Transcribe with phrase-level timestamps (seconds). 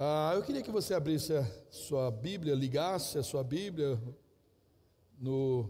[0.00, 4.00] Ah, eu queria que você abrisse a sua Bíblia, ligasse a sua Bíblia
[5.18, 5.68] no,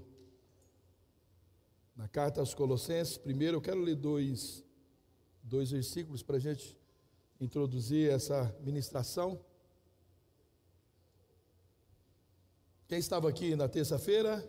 [1.97, 3.17] na carta aos Colossenses.
[3.17, 4.63] Primeiro, eu quero ler dois,
[5.43, 6.77] dois versículos para a gente
[7.41, 9.41] introduzir essa ministração.
[12.87, 14.47] Quem estava aqui na terça-feira?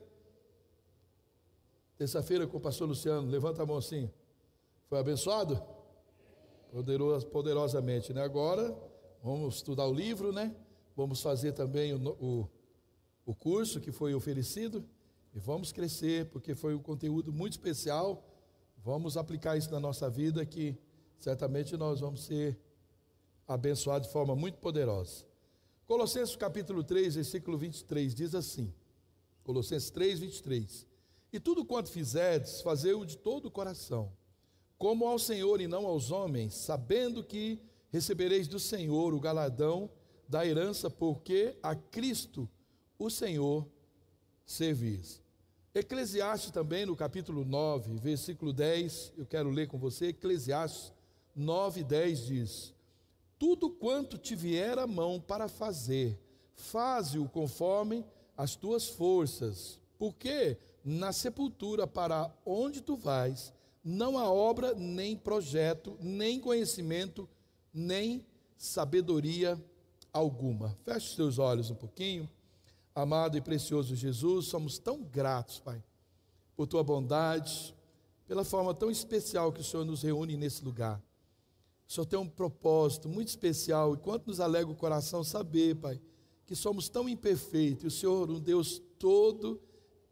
[1.97, 4.11] Terça-feira com o pastor Luciano, levanta a mão assim.
[4.89, 5.57] Foi abençoado?
[6.69, 8.21] Poderoso, poderosamente, né?
[8.21, 8.88] Agora
[9.21, 10.55] Vamos estudar o livro, né?
[10.95, 12.49] Vamos fazer também o, o,
[13.25, 14.83] o curso que foi oferecido
[15.33, 18.23] e vamos crescer, porque foi um conteúdo muito especial.
[18.77, 20.77] Vamos aplicar isso na nossa vida, que
[21.19, 22.57] certamente nós vamos ser
[23.45, 25.25] abençoados de forma muito poderosa.
[25.85, 28.73] Colossenses capítulo 3, versículo 23, diz assim:
[29.43, 30.87] Colossenses 3, 23.
[31.33, 34.13] E tudo quanto fizerdes, fazei-o de todo o coração,
[34.77, 39.89] como ao Senhor e não aos homens, sabendo que recebereis do Senhor o galadão
[40.27, 42.47] da herança, porque a Cristo,
[42.97, 43.67] o Senhor,
[44.45, 45.21] servis.
[45.73, 50.91] Eclesiastes também, no capítulo 9, versículo 10, eu quero ler com você, Eclesiastes
[51.35, 52.73] 9, 10 diz:
[53.37, 56.19] Tudo quanto te vier a mão para fazer,
[56.55, 63.53] faze-o conforme as tuas forças, porque na sepultura para onde tu vais,
[63.83, 67.29] não há obra, nem projeto, nem conhecimento,
[67.73, 68.25] nem
[68.57, 69.61] sabedoria
[70.11, 70.77] alguma.
[70.83, 72.29] Feche os teus olhos um pouquinho.
[72.93, 75.81] Amado e precioso Jesus, somos tão gratos, Pai,
[76.55, 77.73] por tua bondade,
[78.27, 81.01] pela forma tão especial que o Senhor nos reúne nesse lugar.
[81.87, 85.99] O Senhor tem um propósito muito especial, e quanto nos alega o coração saber, Pai,
[86.45, 89.61] que somos tão imperfeitos, e o Senhor, um Deus todo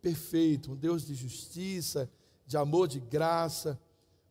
[0.01, 2.09] perfeito, um Deus de justiça,
[2.45, 3.79] de amor, de graça,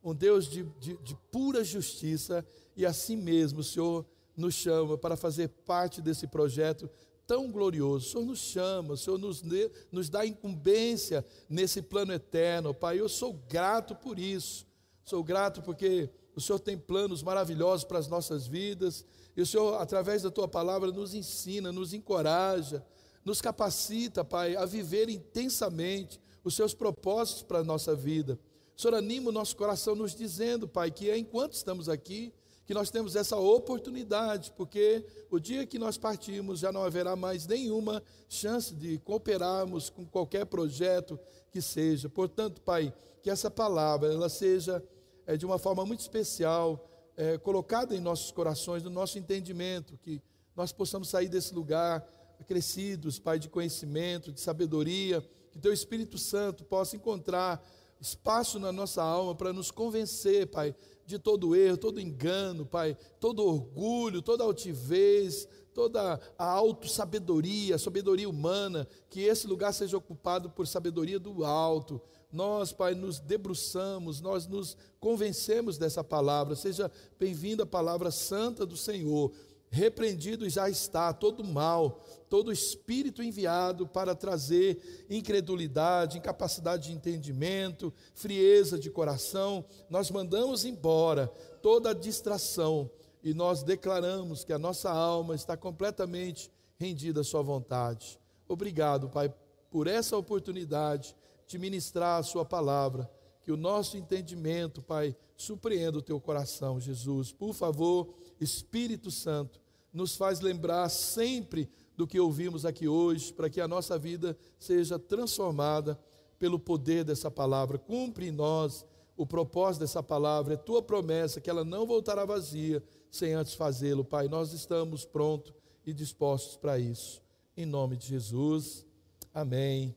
[0.03, 2.45] um Deus de, de, de pura justiça,
[2.77, 6.87] e assim mesmo o Senhor nos chama para fazer parte desse projeto
[7.25, 8.05] tão glorioso.
[8.05, 9.43] O Senhor nos chama, o Senhor nos,
[9.91, 12.99] nos dá incumbência nesse plano eterno, Pai.
[12.99, 14.65] Eu sou grato por isso.
[15.03, 19.03] Sou grato porque o Senhor tem planos maravilhosos para as nossas vidas.
[19.35, 22.85] E o Senhor, através da tua palavra, nos ensina, nos encoraja,
[23.25, 28.39] nos capacita, Pai, a viver intensamente os seus propósitos para a nossa vida.
[28.75, 32.31] O Senhor anima o nosso coração nos dizendo, Pai, que enquanto estamos aqui,
[32.67, 37.47] que nós temos essa oportunidade, porque o dia que nós partirmos já não haverá mais
[37.47, 41.17] nenhuma chance de cooperarmos com qualquer projeto
[41.49, 42.09] que seja.
[42.09, 44.83] Portanto, Pai, que essa palavra ela seja
[45.25, 46.85] é, de uma forma muito especial
[47.15, 50.21] é, colocada em nossos corações, no nosso entendimento, que
[50.53, 52.05] nós possamos sair desse lugar
[52.45, 57.65] crescidos, Pai, de conhecimento, de sabedoria, que Teu Espírito Santo possa encontrar
[57.99, 60.75] espaço na nossa alma para nos convencer, Pai,
[61.07, 68.29] de todo erro, todo engano, Pai, todo orgulho, toda altivez, toda a auto-sabedoria, a sabedoria
[68.29, 72.01] humana, que esse lugar seja ocupado por sabedoria do alto.
[72.29, 76.57] Nós, Pai, nos debruçamos, nós nos convencemos dessa palavra.
[76.57, 79.31] Seja bem-vinda a palavra santa do Senhor.
[79.69, 88.77] Repreendido já está todo mal, todo espírito enviado para trazer incredulidade, incapacidade de entendimento, frieza
[88.77, 89.65] de coração.
[89.89, 91.27] Nós mandamos embora
[91.61, 92.89] toda a distração
[93.23, 98.19] e nós declaramos que a nossa alma está completamente rendida à Sua vontade.
[98.47, 99.33] Obrigado, Pai,
[99.69, 101.15] por essa oportunidade
[101.47, 103.09] de ministrar a Sua palavra.
[103.41, 107.31] Que o nosso entendimento, Pai, surpreenda o teu coração, Jesus.
[107.31, 109.59] Por favor, Espírito Santo,
[109.93, 114.99] nos faz lembrar sempre do que ouvimos aqui hoje, para que a nossa vida seja
[114.99, 115.99] transformada
[116.37, 117.79] pelo poder dessa palavra.
[117.79, 118.85] Cumpre em nós
[119.17, 124.05] o propósito dessa palavra, é tua promessa que ela não voltará vazia sem antes fazê-lo,
[124.05, 124.27] Pai.
[124.27, 125.51] Nós estamos prontos
[125.83, 127.19] e dispostos para isso.
[127.55, 128.85] Em nome de Jesus.
[129.33, 129.95] Amém.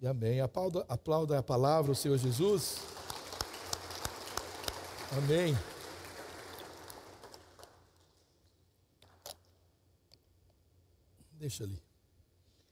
[0.00, 0.40] E amém.
[0.40, 2.78] Aplauda, aplauda a palavra, o Senhor Jesus.
[5.16, 5.56] Amém.
[11.46, 11.80] Deixa ali.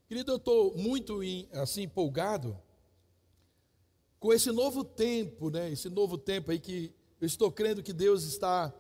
[0.09, 1.21] Querido, eu estou muito
[1.53, 2.59] assim empolgado
[4.19, 5.71] com esse novo tempo, né?
[5.71, 8.75] Esse novo tempo aí que eu estou crendo que Deus está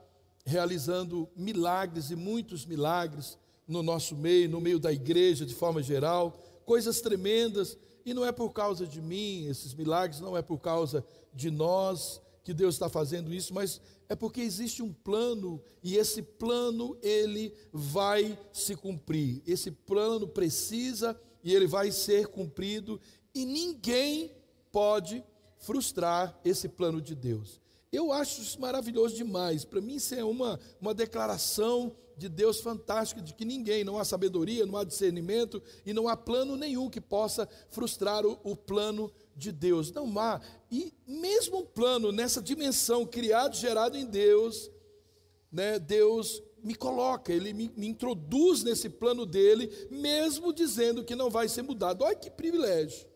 [0.44, 3.38] realizando milagres e muitos milagres
[3.68, 6.32] no nosso meio, no meio da igreja de forma geral,
[6.66, 11.06] coisas tremendas, e não é por causa de mim, esses milagres não é por causa
[11.32, 16.22] de nós, que Deus está fazendo isso, mas é porque existe um plano e esse
[16.22, 19.42] plano ele vai se cumprir.
[19.46, 23.00] Esse plano precisa e ele vai ser cumprido
[23.34, 24.32] e ninguém
[24.70, 25.24] pode
[25.58, 27.60] frustrar esse plano de Deus.
[27.90, 29.64] Eu acho isso maravilhoso demais.
[29.64, 34.04] Para mim, isso é uma, uma declaração de Deus fantástico, de que ninguém, não há
[34.04, 39.12] sabedoria, não há discernimento e não há plano nenhum que possa frustrar o, o plano
[39.36, 39.92] de Deus.
[39.92, 40.40] Não há.
[40.70, 44.70] E mesmo um plano nessa dimensão, criado, gerado em Deus,
[45.50, 51.28] né, Deus me coloca, Ele me, me introduz nesse plano dele, mesmo dizendo que não
[51.28, 52.02] vai ser mudado.
[52.02, 53.06] Olha que privilégio.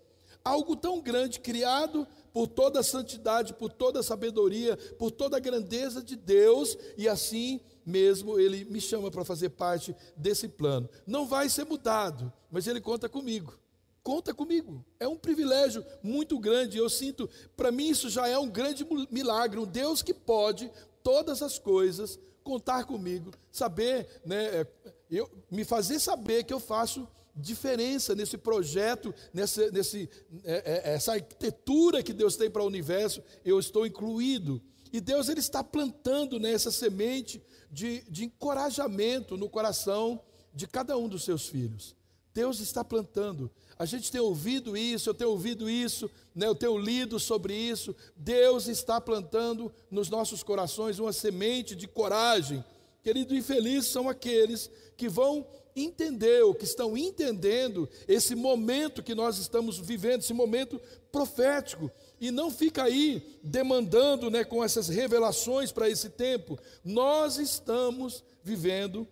[0.44, 5.40] Algo tão grande, criado por toda a santidade, por toda a sabedoria, por toda a
[5.40, 10.88] grandeza de Deus, e assim mesmo ele me chama para fazer parte desse plano.
[11.06, 13.58] Não vai ser mudado, mas ele conta comigo.
[14.08, 14.82] Conta comigo.
[14.98, 16.78] É um privilégio muito grande.
[16.78, 19.60] Eu sinto, para mim, isso já é um grande milagre.
[19.60, 20.72] Um Deus que pode
[21.02, 24.66] todas as coisas, contar comigo, saber, né, é,
[25.10, 27.06] eu, me fazer saber que eu faço
[27.36, 30.08] diferença nesse projeto, nessa, nesse,
[30.42, 34.58] é, é, essa arquitetura que Deus tem para o universo, eu estou incluído.
[34.90, 40.18] E Deus ele está plantando nessa semente de, de encorajamento no coração
[40.54, 41.94] de cada um dos seus filhos.
[42.38, 43.50] Deus está plantando.
[43.78, 47.94] A gente tem ouvido isso, eu tenho ouvido isso, né, eu tenho lido sobre isso.
[48.16, 52.64] Deus está plantando nos nossos corações uma semente de coragem.
[53.04, 55.46] Querido, infelizes são aqueles que vão
[55.76, 60.80] entender, ou que estão entendendo esse momento que nós estamos vivendo, esse momento
[61.12, 61.88] profético,
[62.20, 66.58] e não fica aí demandando né, com essas revelações para esse tempo.
[66.84, 69.06] Nós estamos vivendo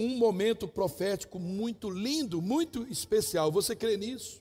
[0.00, 3.52] um momento profético muito lindo, muito especial.
[3.52, 4.40] Você crê nisso?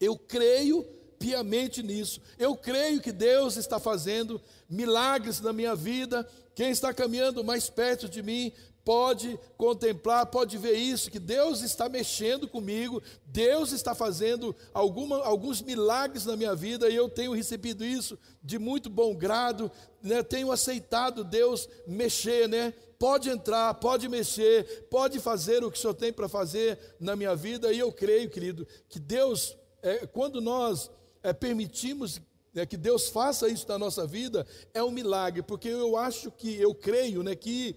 [0.00, 0.84] Eu creio
[1.18, 2.20] piamente nisso.
[2.38, 6.28] Eu creio que Deus está fazendo milagres na minha vida.
[6.54, 8.52] Quem está caminhando mais perto de mim
[8.88, 15.60] pode contemplar, pode ver isso, que Deus está mexendo comigo, Deus está fazendo alguma, alguns
[15.60, 19.70] milagres na minha vida e eu tenho recebido isso de muito bom grado,
[20.02, 20.22] né?
[20.22, 22.72] tenho aceitado Deus mexer, né?
[22.98, 27.36] Pode entrar, pode mexer, pode fazer o que o Senhor tem para fazer na minha
[27.36, 30.90] vida, e eu creio, querido, que Deus, é, quando nós
[31.22, 32.22] é, permitimos
[32.54, 36.58] é, que Deus faça isso na nossa vida, é um milagre, porque eu acho que,
[36.58, 37.76] eu creio, né, que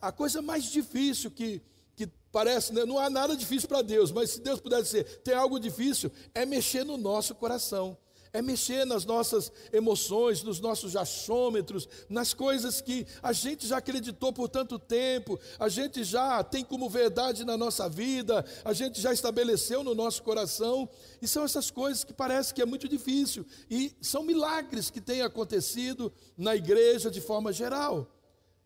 [0.00, 1.62] a coisa mais difícil que,
[1.96, 5.34] que parece, né, não há nada difícil para Deus, mas se Deus pudesse dizer, tem
[5.34, 7.96] algo difícil, é mexer no nosso coração
[8.34, 14.32] é mexer nas nossas emoções, nos nossos achômetros, nas coisas que a gente já acreditou
[14.32, 19.12] por tanto tempo, a gente já tem como verdade na nossa vida, a gente já
[19.12, 20.88] estabeleceu no nosso coração,
[21.22, 25.22] e são essas coisas que parece que é muito difícil, e são milagres que têm
[25.22, 28.13] acontecido na igreja de forma geral.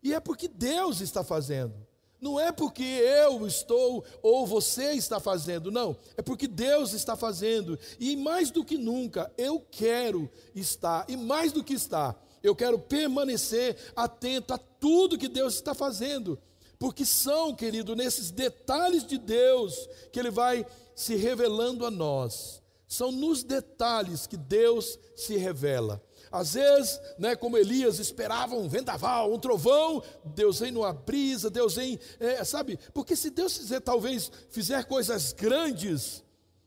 [0.01, 1.73] E é porque Deus está fazendo.
[2.21, 5.95] Não é porque eu estou ou você está fazendo, não.
[6.17, 7.79] É porque Deus está fazendo.
[7.99, 11.05] E mais do que nunca, eu quero estar.
[11.07, 16.37] E mais do que estar, eu quero permanecer atento a tudo que Deus está fazendo.
[16.77, 20.65] Porque são, querido, nesses detalhes de Deus que Ele vai
[20.95, 22.61] se revelando a nós.
[22.87, 26.01] São nos detalhes que Deus se revela.
[26.31, 31.75] Às vezes, né, como Elias esperava um vendaval, um trovão, Deus vem numa brisa, Deus
[31.75, 32.79] vem, é, sabe?
[32.93, 36.23] Porque se Deus fizer, talvez, fizer coisas grandes,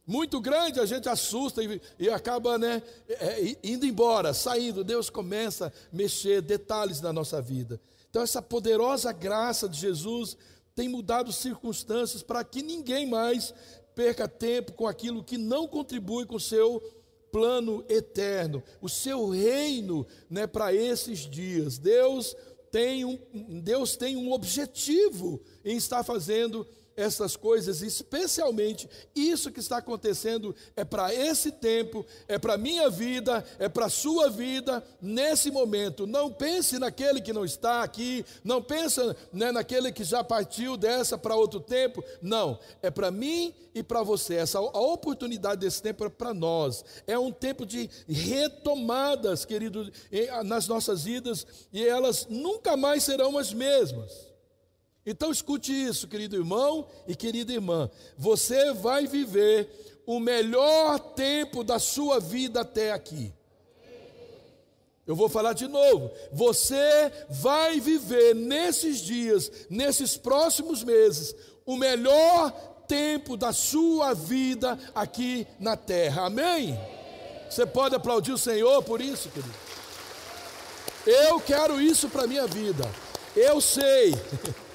[0.07, 4.83] muito grande, a gente assusta e, e acaba né, é, indo embora, saindo.
[4.83, 7.81] Deus começa a mexer detalhes na nossa vida.
[8.11, 10.37] Então, essa poderosa graça de Jesus
[10.75, 13.55] tem mudado circunstâncias para que ninguém mais
[13.95, 16.83] perca tempo com aquilo que não contribui com o seu
[17.33, 21.79] plano eterno, o seu reino né, para esses dias.
[21.79, 22.37] Deus
[22.71, 23.19] tem, um,
[23.61, 30.85] Deus tem um objetivo em estar fazendo essas coisas, especialmente isso que está acontecendo é
[30.85, 36.07] para esse tempo, é para minha vida, é para sua vida nesse momento.
[36.07, 39.01] Não pense naquele que não está aqui, não pense
[39.33, 42.03] né, naquele que já partiu dessa para outro tempo.
[42.21, 44.35] Não, é para mim e para você.
[44.35, 46.85] Essa a oportunidade desse tempo é para nós.
[47.07, 49.91] É um tempo de retomadas, querido,
[50.45, 54.32] nas nossas vidas e elas nunca mais serão as mesmas.
[55.05, 57.91] Então escute isso, querido irmão e querida irmã.
[58.17, 59.69] Você vai viver
[60.07, 63.33] o melhor tempo da sua vida até aqui.
[65.05, 66.11] Eu vou falar de novo.
[66.33, 71.35] Você vai viver nesses dias, nesses próximos meses,
[71.67, 72.53] o melhor
[72.87, 76.27] tempo da sua vida aqui na terra.
[76.27, 76.79] Amém?
[77.51, 79.55] Você pode aplaudir o Senhor por isso, querido?
[81.05, 82.89] Eu quero isso para minha vida.
[83.35, 84.15] Eu sei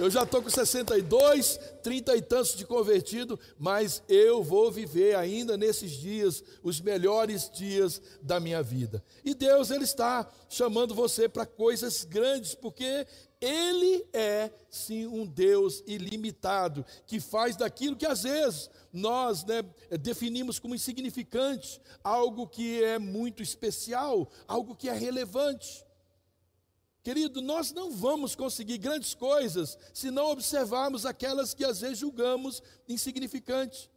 [0.00, 5.58] Eu já estou com 62, 30 e tantos de convertido, mas eu vou viver ainda
[5.58, 9.04] nesses dias, os melhores dias da minha vida.
[9.22, 13.06] E Deus, Ele está chamando você para coisas grandes, porque
[13.38, 19.62] Ele é, sim, um Deus ilimitado, que faz daquilo que às vezes nós né,
[20.00, 25.84] definimos como insignificante, algo que é muito especial, algo que é relevante.
[27.02, 32.62] Querido, nós não vamos conseguir grandes coisas se não observarmos aquelas que às vezes julgamos
[32.86, 33.88] insignificantes.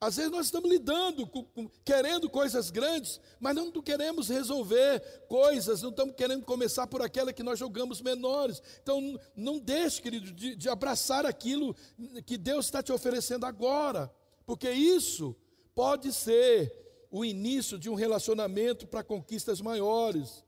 [0.00, 5.82] Às vezes nós estamos lidando, com, com, querendo coisas grandes, mas não queremos resolver coisas,
[5.82, 8.62] não estamos querendo começar por aquela que nós julgamos menores.
[8.82, 11.76] Então, não deixe, querido, de, de abraçar aquilo
[12.24, 14.10] que Deus está te oferecendo agora,
[14.46, 15.36] porque isso
[15.74, 16.74] pode ser
[17.10, 20.42] o início de um relacionamento para conquistas maiores.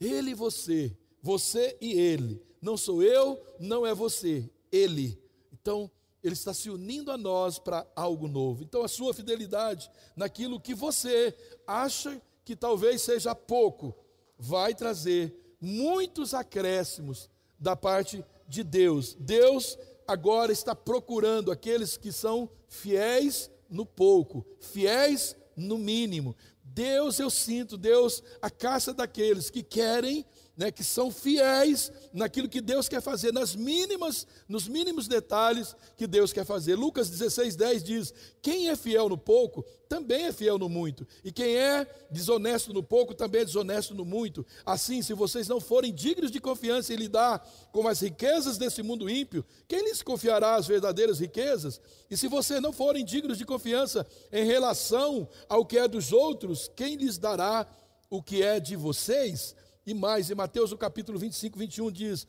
[0.00, 2.42] Ele e você você e ele.
[2.60, 5.20] Não sou eu, não é você, ele.
[5.52, 5.90] Então,
[6.22, 8.62] ele está se unindo a nós para algo novo.
[8.62, 11.34] Então, a sua fidelidade naquilo que você
[11.66, 13.94] acha que talvez seja pouco,
[14.38, 19.14] vai trazer muitos acréscimos da parte de Deus.
[19.18, 26.34] Deus agora está procurando aqueles que são fiéis no pouco, fiéis no mínimo.
[26.62, 30.24] Deus, eu sinto, Deus, a caça daqueles que querem
[30.58, 36.04] né, que são fiéis naquilo que Deus quer fazer, nas mínimas, nos mínimos detalhes que
[36.04, 36.74] Deus quer fazer.
[36.74, 41.06] Lucas 16, 10 diz: Quem é fiel no pouco, também é fiel no muito.
[41.22, 44.44] E quem é desonesto no pouco, também é desonesto no muito.
[44.66, 47.38] Assim, se vocês não forem dignos de confiança em lidar
[47.70, 51.80] com as riquezas desse mundo ímpio, quem lhes confiará as verdadeiras riquezas?
[52.10, 56.68] E se vocês não forem dignos de confiança em relação ao que é dos outros,
[56.74, 57.64] quem lhes dará
[58.10, 59.54] o que é de vocês?
[59.88, 62.26] E mais, em Mateus, no capítulo 25, 21, diz: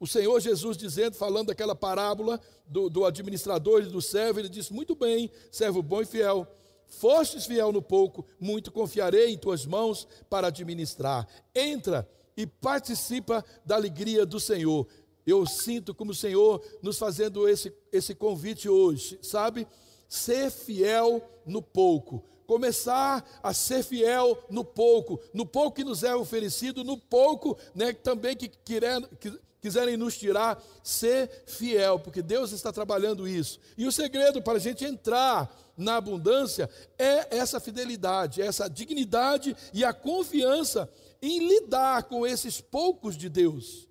[0.00, 4.72] o Senhor Jesus dizendo, falando daquela parábola do, do administrador e do servo, ele disse:
[4.72, 6.46] Muito bem, servo bom e fiel.
[6.86, 11.28] Fostes fiel no pouco, muito confiarei em tuas mãos para administrar.
[11.54, 14.88] Entra e participa da alegria do Senhor.
[15.26, 19.68] Eu sinto como o Senhor nos fazendo esse, esse convite hoje, sabe?
[20.08, 26.14] Ser fiel no pouco começar a ser fiel no pouco, no pouco que nos é
[26.14, 28.80] oferecido, no pouco né, também que, que
[29.60, 33.60] quiserem nos tirar, ser fiel, porque Deus está trabalhando isso.
[33.78, 36.68] E o segredo para a gente entrar na abundância
[36.98, 40.90] é essa fidelidade, essa dignidade e a confiança
[41.22, 43.88] em lidar com esses poucos de Deus.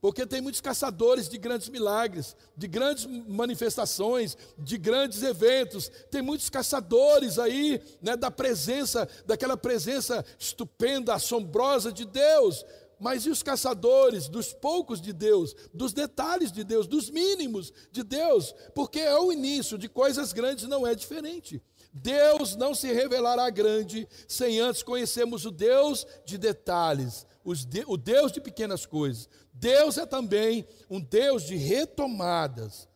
[0.00, 5.90] Porque tem muitos caçadores de grandes milagres, de grandes manifestações, de grandes eventos.
[6.10, 12.64] Tem muitos caçadores aí, né, da presença, daquela presença estupenda, assombrosa de Deus.
[13.00, 18.02] Mas e os caçadores dos poucos de Deus, dos detalhes de Deus, dos mínimos de
[18.02, 18.54] Deus?
[18.74, 21.62] Porque é o início de coisas grandes, não é diferente.
[21.92, 28.40] Deus não se revelará grande sem antes conhecermos o Deus de detalhes, o Deus de
[28.40, 29.28] pequenas coisas.
[29.52, 32.88] Deus é também um Deus de retomadas.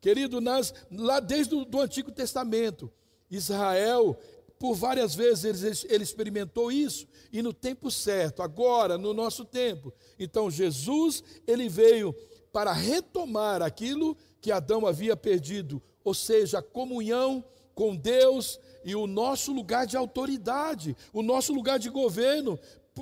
[0.00, 2.90] Querido, nas, lá desde o Antigo Testamento,
[3.30, 4.18] Israel,
[4.58, 9.92] por várias vezes ele, ele experimentou isso, e no tempo certo, agora, no nosso tempo.
[10.18, 12.14] Então, Jesus, ele veio
[12.52, 19.06] para retomar aquilo que Adão havia perdido, ou seja, a comunhão com Deus e o
[19.06, 22.58] nosso lugar de autoridade, o nosso lugar de governo.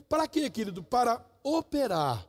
[0.08, 0.82] Para quê, querido?
[0.82, 2.26] Para operar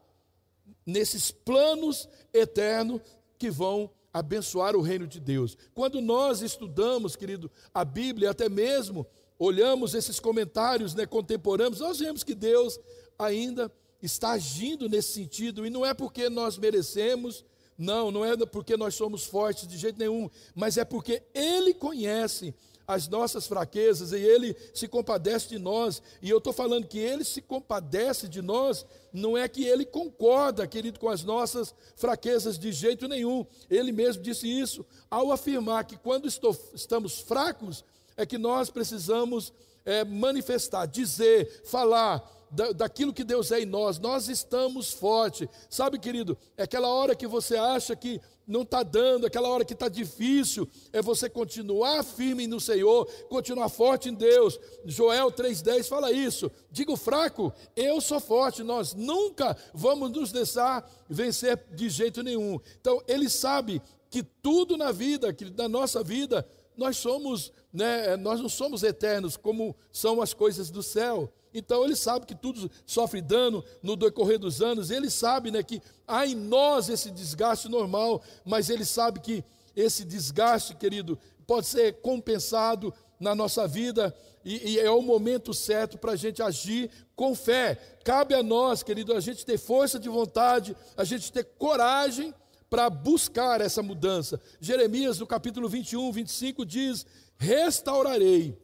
[0.86, 3.02] nesses planos eternos
[3.38, 5.58] que vão abençoar o reino de Deus.
[5.74, 9.06] Quando nós estudamos, querido, a Bíblia, até mesmo
[9.38, 12.80] olhamos esses comentários né, contemporâneos, nós vemos que Deus
[13.18, 17.46] ainda está agindo nesse sentido, e não é porque nós merecemos,
[17.78, 22.54] não, não é porque nós somos fortes de jeito nenhum, mas é porque Ele conhece
[22.90, 26.02] as nossas fraquezas e Ele se compadece de nós.
[26.24, 30.66] E eu estou falando que Ele se compadece de nós, não é que Ele concorda,
[30.66, 33.46] querido, com as nossas fraquezas de jeito nenhum.
[33.70, 37.86] Ele mesmo disse isso ao afirmar que quando estou, estamos fracos,
[38.18, 39.54] é que nós precisamos
[39.86, 45.48] é, manifestar, dizer, falar da, daquilo que Deus é em nós, nós estamos fortes.
[45.70, 49.74] Sabe, querido, é aquela hora que você acha que não está dando, aquela hora que
[49.74, 54.60] está difícil, é você continuar firme no Senhor, continuar forte em Deus.
[54.84, 56.52] Joel 3,10 fala isso.
[56.72, 62.60] Digo fraco, eu sou forte, nós nunca vamos nos deixar vencer de jeito nenhum.
[62.82, 66.44] Então, ele sabe que tudo na vida, que na nossa vida,
[66.80, 71.32] nós somos, né, nós não somos eternos como são as coisas do céu.
[71.54, 75.82] Então ele sabe que tudo sofre dano no decorrer dos anos, ele sabe né, que
[76.08, 79.44] há em nós esse desgaste normal, mas ele sabe que
[79.76, 85.98] esse desgaste, querido, pode ser compensado na nossa vida e, e é o momento certo
[85.98, 87.76] para a gente agir com fé.
[88.06, 92.34] Cabe a nós, querido, a gente ter força de vontade, a gente ter coragem
[92.70, 94.40] para buscar essa mudança.
[94.60, 97.06] Jeremias, no capítulo 21, 25, diz:
[97.38, 98.58] Restaurarei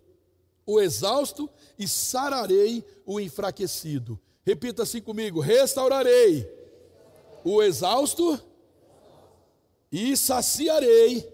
[0.65, 4.19] o exausto e sararei o enfraquecido.
[4.45, 6.47] Repita assim comigo: restaurarei
[7.43, 8.39] o exausto
[9.91, 11.31] e saciarei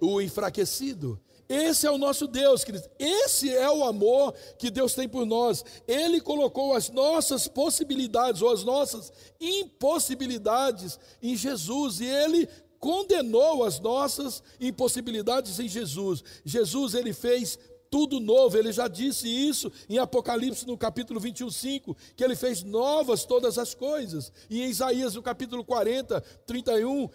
[0.00, 1.20] o enfraquecido.
[1.48, 2.88] Esse é o nosso Deus, querido.
[2.98, 5.64] Esse é o amor que Deus tem por nós.
[5.86, 13.80] Ele colocou as nossas possibilidades ou as nossas impossibilidades em Jesus e ele condenou as
[13.80, 16.22] nossas impossibilidades em Jesus.
[16.44, 17.58] Jesus ele fez
[17.90, 18.56] tudo novo.
[18.56, 23.58] Ele já disse isso em Apocalipse no capítulo 21, 5, que ele fez novas todas
[23.58, 24.32] as coisas.
[24.48, 27.08] E em Isaías no capítulo 40, 31,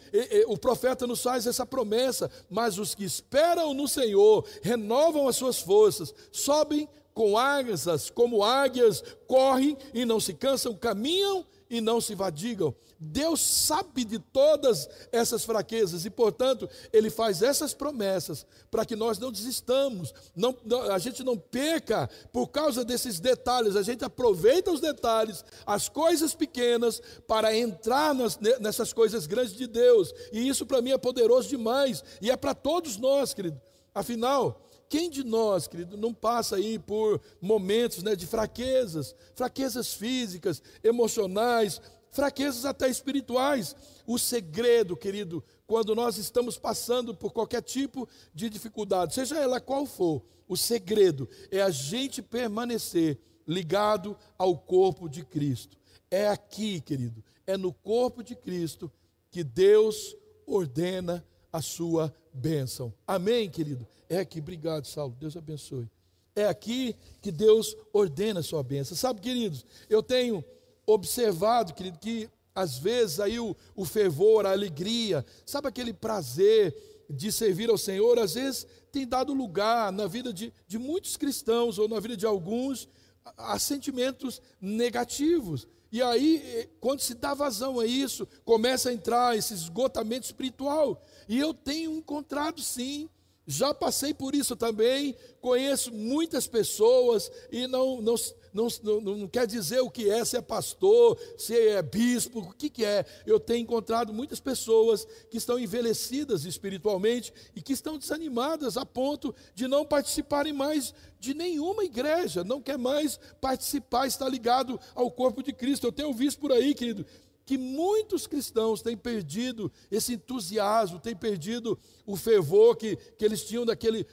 [0.48, 5.60] o profeta nos faz essa promessa: Mas os que esperam no Senhor renovam as suas
[5.60, 12.13] forças, sobem com asas como águias, correm e não se cansam, caminham e não se
[12.13, 12.74] vadigam.
[13.00, 19.18] Deus sabe de todas essas fraquezas e, portanto, Ele faz essas promessas para que nós
[19.18, 20.56] não desistamos, não,
[20.92, 26.36] a gente não peca por causa desses detalhes, a gente aproveita os detalhes, as coisas
[26.36, 31.50] pequenas, para entrar nas, nessas coisas grandes de Deus, e isso para mim é poderoso
[31.50, 33.60] demais, e é para todos nós, querido.
[33.96, 40.62] Afinal, quem de nós, querido, não passa aí por momentos né, de fraquezas, fraquezas físicas,
[40.84, 41.82] emocionais,
[42.12, 43.76] fraquezas até espirituais?
[44.06, 49.88] O segredo, querido, quando nós estamos passando por qualquer tipo de dificuldade, seja ela qual
[49.88, 55.76] for, o segredo é a gente permanecer ligado ao corpo de Cristo.
[56.12, 58.92] É aqui, querido, é no corpo de Cristo
[59.32, 62.91] que Deus ordena a sua bênção.
[63.05, 63.88] Amém, querido?
[64.10, 65.15] É aqui, obrigado, Saulo.
[65.19, 65.88] Deus abençoe.
[66.36, 68.98] É aqui que Deus ordena a sua bênção.
[68.98, 70.43] Sabe, queridos, eu tenho
[70.86, 76.75] observado, querido, que às vezes aí o, o fervor, a alegria, sabe aquele prazer
[77.07, 81.77] de servir ao Senhor, às vezes tem dado lugar na vida de, de muitos cristãos
[81.77, 82.89] ou na vida de alguns
[83.24, 85.68] a, a sentimentos negativos.
[85.94, 91.00] E aí, eh, quando se dá vazão a isso, começa a entrar esse esgotamento espiritual.
[91.29, 93.08] E eu tenho encontrado sim
[93.46, 98.16] já passei por isso também, conheço muitas pessoas e não, não,
[98.53, 102.53] não, não, não quer dizer o que é, se é pastor, se é bispo, o
[102.53, 103.06] que, que é.
[103.25, 109.36] Eu tenho encontrado muitas pessoas que estão envelhecidas espiritualmente e que estão desanimadas a ponto
[109.53, 115.44] de não participarem mais de nenhuma igreja, não quer mais participar, estar ligado ao corpo
[115.44, 115.86] de Cristo.
[115.86, 117.06] Eu tenho visto por aí, querido,
[117.46, 123.66] que muitos cristãos têm perdido esse entusiasmo, têm perdido o fervor que, que eles tinham
[123.66, 124.06] daquele,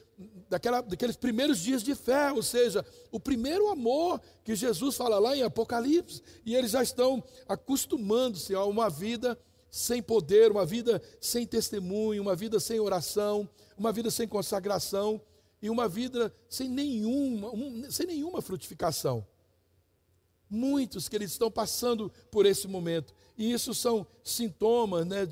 [0.49, 5.37] daquela, daqueles primeiros dias de fé, ou seja, o primeiro amor que Jesus fala lá
[5.37, 9.39] em Apocalipse, e eles já estão acostumando-se a uma vida
[9.71, 15.21] sem poder, uma vida sem testemunho, uma vida sem oração, uma vida sem consagração
[15.63, 19.25] e uma vida sem nenhuma, um, sem nenhuma frutificação.
[20.51, 23.15] Muitos que eles estão passando por esse momento.
[23.39, 25.29] E isso são sintomas né,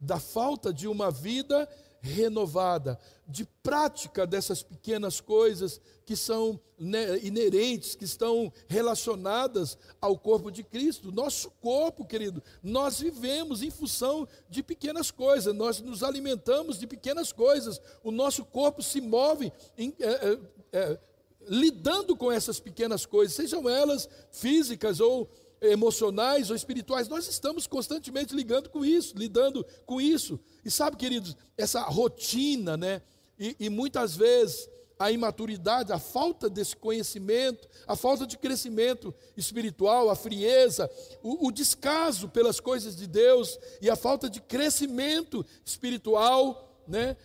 [0.00, 1.68] da falta de uma vida
[2.02, 10.50] renovada, de prática dessas pequenas coisas que são né, inerentes, que estão relacionadas ao corpo
[10.50, 11.12] de Cristo.
[11.12, 17.30] Nosso corpo, querido, nós vivemos em função de pequenas coisas, nós nos alimentamos de pequenas
[17.30, 20.38] coisas, o nosso corpo se move em, é, é,
[20.72, 20.98] é
[21.48, 28.34] lidando com essas pequenas coisas, sejam elas físicas ou emocionais ou espirituais, nós estamos constantemente
[28.34, 30.40] ligando com isso, lidando com isso.
[30.64, 33.00] E sabe, queridos, essa rotina, né?
[33.38, 40.10] E, e muitas vezes a imaturidade, a falta desse conhecimento, a falta de crescimento espiritual,
[40.10, 40.90] a frieza,
[41.22, 47.16] o, o descaso pelas coisas de Deus e a falta de crescimento espiritual, né?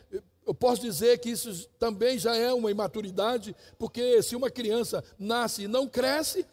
[0.47, 5.63] Eu posso dizer que isso também já é uma imaturidade, porque se uma criança nasce
[5.63, 6.45] e não cresce,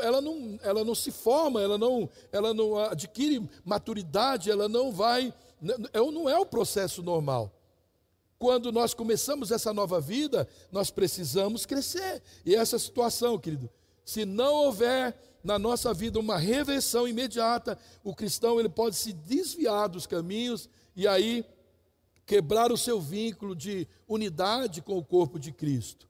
[0.00, 5.34] ela, não, ela não se forma, ela não, ela não adquire maturidade, ela não vai.
[5.60, 7.50] Não é o processo normal.
[8.38, 12.22] Quando nós começamos essa nova vida, nós precisamos crescer.
[12.46, 13.68] E essa situação, querido,
[14.04, 19.88] se não houver na nossa vida uma reversão imediata, o cristão ele pode se desviar
[19.88, 21.44] dos caminhos e aí
[22.32, 26.08] quebrar o seu vínculo de unidade com o corpo de Cristo.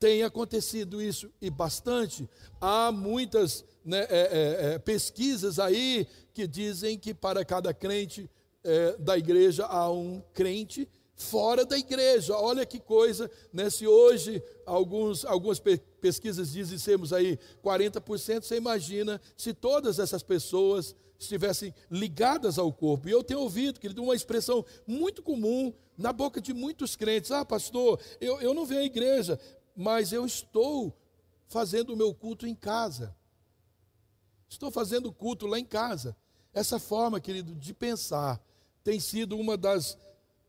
[0.00, 2.26] Tem acontecido isso e bastante.
[2.58, 8.30] Há muitas né, é, é, é, pesquisas aí que dizem que para cada crente
[8.64, 12.34] é, da igreja há um crente fora da igreja.
[12.36, 13.68] Olha que coisa, né?
[13.68, 15.60] Se hoje alguns, algumas
[16.00, 23.08] pesquisas dizem sermos aí 40%, você imagina se todas essas pessoas estivessem ligadas ao corpo.
[23.08, 27.44] E eu tenho ouvido, querido, uma expressão muito comum na boca de muitos crentes: Ah,
[27.44, 29.38] pastor, eu, eu não venho à igreja,
[29.74, 30.96] mas eu estou
[31.48, 33.14] fazendo o meu culto em casa.
[34.48, 36.16] Estou fazendo culto lá em casa.
[36.54, 38.40] Essa forma, querido, de pensar
[38.82, 39.98] tem sido uma das,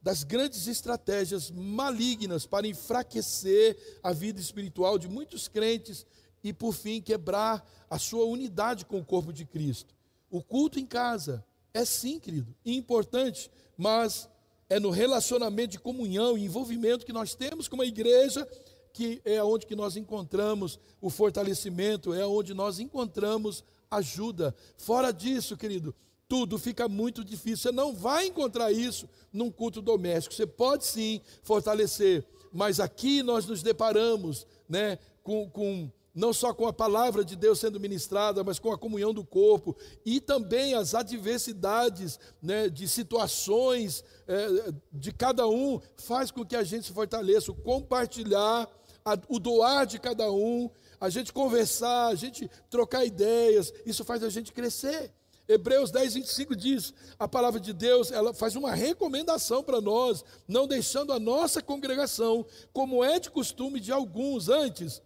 [0.10, 6.04] das grandes estratégias malignas para enfraquecer a vida espiritual de muitos crentes
[6.44, 9.94] e, por fim, quebrar a sua unidade com o corpo de Cristo.
[10.28, 14.28] O culto em casa é sim, querido, importante, mas
[14.68, 18.48] é no relacionamento de comunhão e envolvimento que nós temos com a igreja
[18.92, 24.56] que é onde que nós encontramos o fortalecimento, é onde nós encontramos ajuda.
[24.76, 25.94] Fora disso, querido,
[26.30, 27.58] tudo fica muito difícil.
[27.58, 30.36] Você não vai encontrar isso num culto doméstico.
[30.36, 36.68] Você pode sim fortalecer, mas aqui nós nos deparamos, né, com, com não só com
[36.68, 40.94] a palavra de Deus sendo ministrada, mas com a comunhão do corpo e também as
[40.94, 47.52] adversidades né, de situações é, de cada um faz com que a gente se fortaleça,
[47.52, 48.68] o compartilhar,
[49.04, 54.24] a, o doar de cada um, a gente conversar, a gente trocar ideias, isso faz
[54.24, 55.12] a gente crescer.
[55.50, 60.68] Hebreus 10, 25 diz: a palavra de Deus, ela faz uma recomendação para nós, não
[60.68, 65.02] deixando a nossa congregação, como é de costume de alguns antes,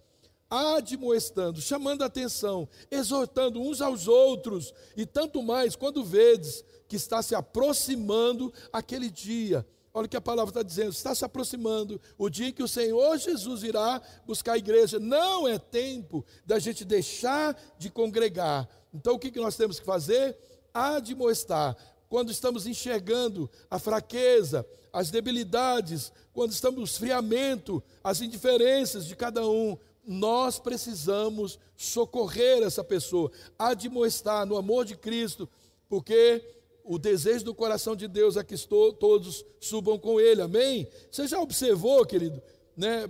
[0.49, 7.21] admoestando, chamando a atenção, exortando uns aos outros, e tanto mais quando vedes que está
[7.21, 9.65] se aproximando aquele dia.
[9.93, 12.67] Olha o que a palavra está dizendo: está se aproximando o dia em que o
[12.67, 14.99] Senhor Jesus irá buscar a igreja.
[14.99, 18.67] Não é tempo da gente deixar de congregar.
[18.93, 20.37] Então o que nós temos que fazer?
[20.73, 21.75] Admoestar.
[22.07, 29.47] Quando estamos enxergando a fraqueza, as debilidades, quando estamos no esfriamento, as indiferenças de cada
[29.47, 29.75] um,
[30.05, 35.49] nós precisamos socorrer essa pessoa, admoestar no amor de Cristo,
[35.89, 36.43] porque
[36.83, 38.55] o desejo do coração de Deus é que
[38.99, 40.87] todos subam com Ele, amém?
[41.09, 42.41] Você já observou, querido,
[42.75, 43.09] né?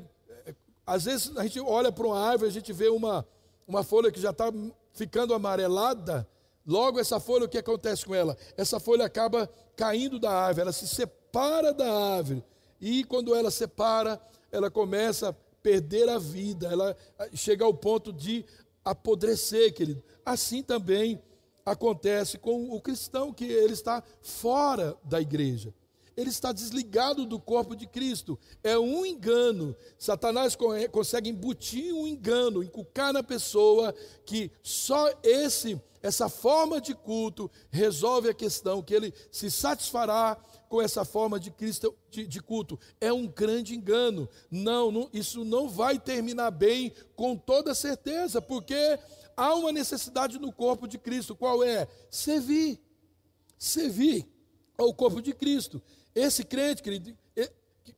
[0.85, 3.25] Às vezes a gente olha para uma árvore, a gente vê uma,
[3.67, 4.51] uma folha que já está
[4.93, 6.27] ficando amarelada,
[6.65, 8.37] logo essa folha, o que acontece com ela?
[8.55, 12.43] Essa folha acaba caindo da árvore, ela se separa da árvore,
[12.79, 16.95] e quando ela separa, ela começa perder a vida, ela
[17.33, 18.45] chega ao ponto de
[18.83, 20.03] apodrecer, querido.
[20.25, 21.21] Assim também
[21.65, 25.73] acontece com o cristão que ele está fora da igreja.
[26.15, 28.37] Ele está desligado do corpo de Cristo.
[28.63, 29.75] É um engano.
[29.97, 30.57] Satanás
[30.91, 33.93] consegue embutir um engano, inculcar na pessoa
[34.25, 40.81] que só esse essa forma de culto resolve a questão, que ele se satisfará com
[40.81, 42.77] essa forma de, Cristo, de, de culto.
[42.99, 44.27] É um grande engano.
[44.51, 48.99] Não, não, isso não vai terminar bem com toda certeza, porque
[49.37, 51.37] há uma necessidade no corpo de Cristo.
[51.37, 51.87] Qual é?
[52.11, 52.81] Servir.
[53.57, 54.27] Servir
[54.77, 55.81] ao corpo de Cristo.
[56.15, 57.15] Esse crente, querido,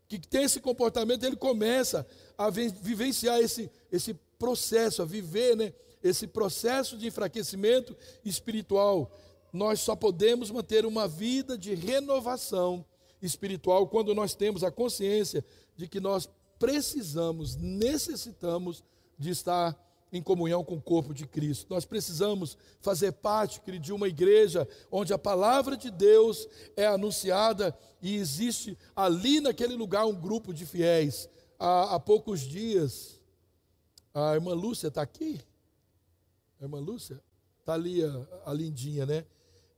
[0.08, 2.06] que tem esse comportamento, ele começa
[2.38, 5.74] a vivenciar esse, esse processo, a viver né,
[6.04, 9.12] esse processo de enfraquecimento espiritual.
[9.52, 12.86] Nós só podemos manter uma vida de renovação
[13.22, 15.44] espiritual quando nós temos a consciência
[15.76, 18.84] de que nós precisamos, necessitamos
[19.18, 19.76] de estar
[20.16, 21.68] em comunhão com o corpo de Cristo.
[21.70, 28.16] Nós precisamos fazer parte de uma igreja onde a palavra de Deus é anunciada e
[28.16, 31.30] existe ali naquele lugar um grupo de fiéis.
[31.60, 33.20] Há, há poucos dias,
[34.14, 35.40] a irmã Lúcia está aqui?
[36.60, 37.22] A irmã Lúcia?
[37.60, 39.26] Está ali a, a lindinha, né?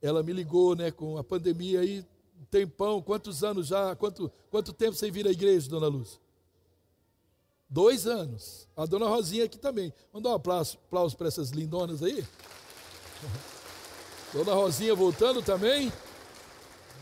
[0.01, 2.05] ela me ligou, né, com a pandemia aí,
[2.49, 6.19] tempão, quantos anos já, quanto, quanto tempo sem vir à igreja, dona Luz?
[7.69, 8.67] Dois anos.
[8.75, 9.93] A dona Rosinha aqui também.
[10.11, 12.25] Vamos dar um aplauso, aplauso para essas lindonas aí?
[14.33, 15.91] Dona Rosinha voltando também?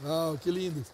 [0.03, 0.85] Ah, que lindo.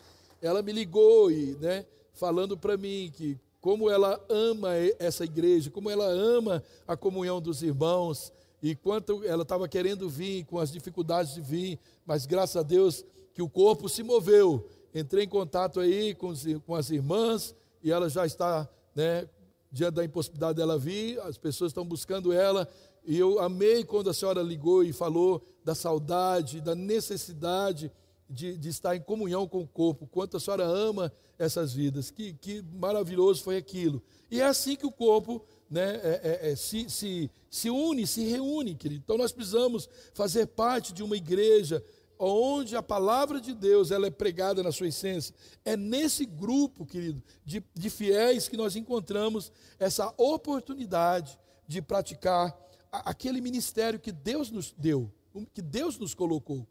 [0.42, 5.90] Ela me ligou e, né, falando para mim que como ela ama essa igreja, como
[5.90, 11.34] ela ama a comunhão dos irmãos, e quanto ela estava querendo vir, com as dificuldades
[11.34, 14.68] de vir, mas graças a Deus que o corpo se moveu.
[14.94, 16.34] Entrei em contato aí com,
[16.66, 19.28] com as irmãs e ela já está, né,
[19.72, 22.68] diante da impossibilidade dela vir, as pessoas estão buscando ela.
[23.06, 27.92] E eu amei quando a senhora ligou e falou da saudade, da necessidade
[28.30, 32.34] de, de, estar em comunhão com o corpo, quanto a senhora ama essas vidas, que,
[32.34, 34.02] que maravilhoso foi aquilo.
[34.30, 38.24] E é assim que o corpo né, é, é, é, se, se, se une, se
[38.26, 39.02] reúne, querido.
[39.04, 41.84] Então nós precisamos fazer parte de uma igreja
[42.24, 45.34] onde a palavra de Deus ela é pregada na sua essência.
[45.66, 52.58] É nesse grupo, querido, de, de fiéis que nós encontramos essa oportunidade de praticar
[52.92, 55.12] aquele ministério que Deus nos deu,
[55.54, 56.68] que Deus nos colocou.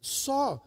[0.00, 0.62] Só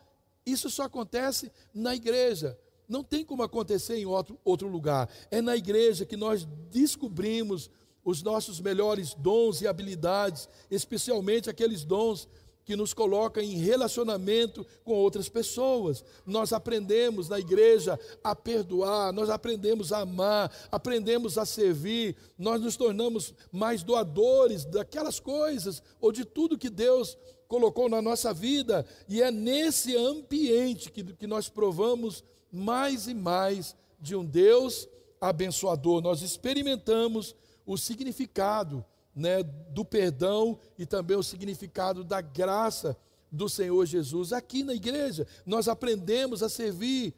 [0.45, 2.57] isso só acontece na igreja.
[2.87, 5.09] Não tem como acontecer em outro, outro lugar.
[5.31, 7.71] É na igreja que nós descobrimos
[8.03, 12.27] os nossos melhores dons e habilidades, especialmente aqueles dons
[12.65, 16.03] que nos coloca em relacionamento com outras pessoas.
[16.25, 22.77] Nós aprendemos na igreja a perdoar, nós aprendemos a amar, aprendemos a servir, nós nos
[22.77, 29.21] tornamos mais doadores daquelas coisas ou de tudo que Deus colocou na nossa vida, e
[29.21, 34.87] é nesse ambiente que, que nós provamos mais e mais de um Deus
[35.21, 36.01] abençoador.
[36.01, 38.83] Nós experimentamos o significado
[39.15, 42.97] né, do perdão e também o significado da graça
[43.31, 44.33] do Senhor Jesus.
[44.33, 47.13] Aqui na igreja, nós aprendemos a servir.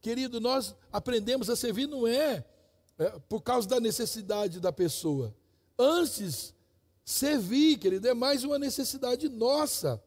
[0.00, 2.44] Querido, nós aprendemos a servir não é,
[2.98, 5.34] é por causa da necessidade da pessoa.
[5.78, 6.54] Antes
[7.04, 10.02] Servir, querido, é mais uma necessidade nossa.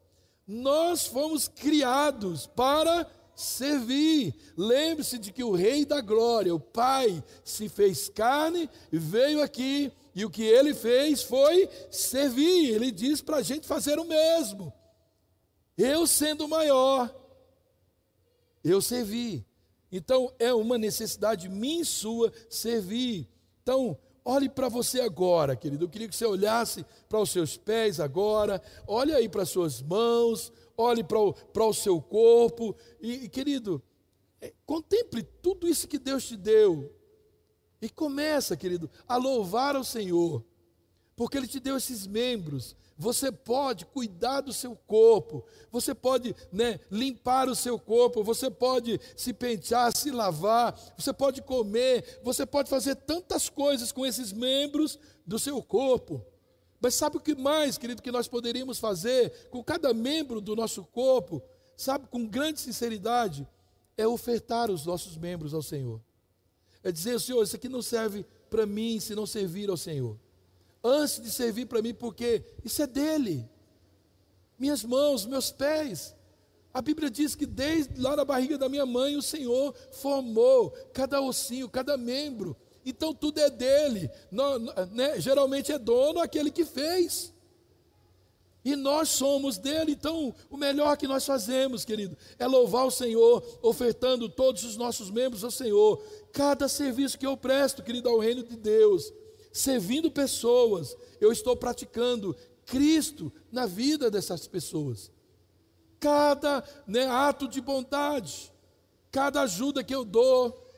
[0.48, 4.34] Nós fomos criados para servir.
[4.58, 10.26] Lembre-se de que o Rei da Glória, o Pai, se fez carne, veio aqui e
[10.26, 12.74] o que ele fez foi servir.
[12.74, 14.74] Ele diz para a gente fazer o mesmo.
[15.78, 17.16] Eu sendo maior,
[18.64, 19.46] eu servi.
[19.92, 23.30] Então é uma necessidade minha e sua servir.
[23.62, 23.96] Então,
[24.30, 25.86] Olhe para você agora, querido.
[25.86, 28.62] Eu queria que você olhasse para os seus pés agora.
[28.86, 30.52] Olhe aí para as suas mãos.
[30.76, 32.76] Olhe para o, para o seu corpo.
[33.00, 33.82] E, querido,
[34.42, 36.94] é, contemple tudo isso que Deus te deu.
[37.82, 40.44] E começa, querido, a louvar ao Senhor.
[41.16, 46.80] Porque Ele te deu esses membros você pode cuidar do seu corpo, você pode né,
[46.90, 52.70] limpar o seu corpo, você pode se pentear, se lavar, você pode comer, você pode
[52.70, 56.26] fazer tantas coisas com esses membros do seu corpo.
[56.82, 60.84] Mas sabe o que mais, querido, que nós poderíamos fazer com cada membro do nosso
[60.84, 61.42] corpo?
[61.76, 63.48] Sabe, com grande sinceridade,
[63.96, 66.02] é ofertar os nossos membros ao Senhor.
[66.88, 70.18] É dizer, Senhor, isso aqui não serve para mim se não servir ao Senhor
[70.88, 73.48] antes de servir para mim, porque isso é dele.
[74.58, 76.16] Minhas mãos, meus pés.
[76.74, 81.22] A Bíblia diz que desde lá na barriga da minha mãe o Senhor formou cada
[81.22, 82.56] ossinho, cada membro.
[82.86, 84.10] Então tudo é dele.
[84.32, 84.60] Não,
[84.92, 85.20] né?
[85.20, 87.34] Geralmente é dono aquele que fez.
[88.68, 93.42] E nós somos dele, então o melhor que nós fazemos, querido, é louvar o Senhor,
[93.62, 96.04] ofertando todos os nossos membros ao Senhor.
[96.34, 99.14] Cada serviço que eu presto, querido, ao reino de Deus,
[99.54, 105.10] servindo pessoas, eu estou praticando Cristo na vida dessas pessoas.
[105.98, 108.52] Cada né, ato de bondade,
[109.10, 110.70] cada ajuda que eu dou,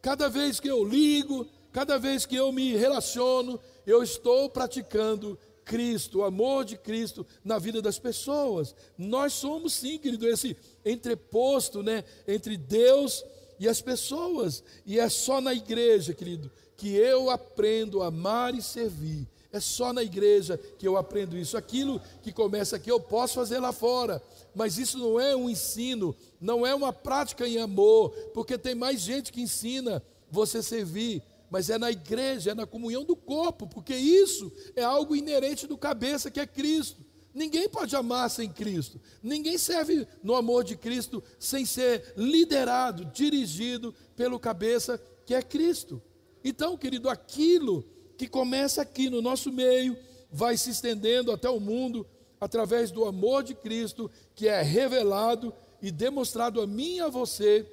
[0.00, 5.36] cada vez que eu ligo, cada vez que eu me relaciono, eu estou praticando
[5.72, 8.74] Cristo, o amor de Cristo na vida das pessoas.
[8.98, 10.54] Nós somos sim, querido, esse
[10.84, 13.24] entreposto, né, entre Deus
[13.58, 14.62] e as pessoas.
[14.84, 19.26] E é só na igreja, querido, que eu aprendo a amar e servir.
[19.50, 21.56] É só na igreja que eu aprendo isso.
[21.56, 24.22] Aquilo que começa aqui eu posso fazer lá fora,
[24.54, 29.00] mas isso não é um ensino, não é uma prática em amor, porque tem mais
[29.00, 33.94] gente que ensina você servir, mas é na igreja, é na comunhão do corpo, porque
[33.94, 37.04] isso é algo inerente do cabeça que é Cristo.
[37.34, 38.98] Ninguém pode amar sem Cristo.
[39.22, 46.00] Ninguém serve no amor de Cristo sem ser liderado, dirigido pelo cabeça que é Cristo.
[46.42, 47.84] Então, querido, aquilo
[48.16, 49.94] que começa aqui no nosso meio
[50.30, 52.06] vai se estendendo até o mundo
[52.40, 57.70] através do amor de Cristo que é revelado e demonstrado a mim e a você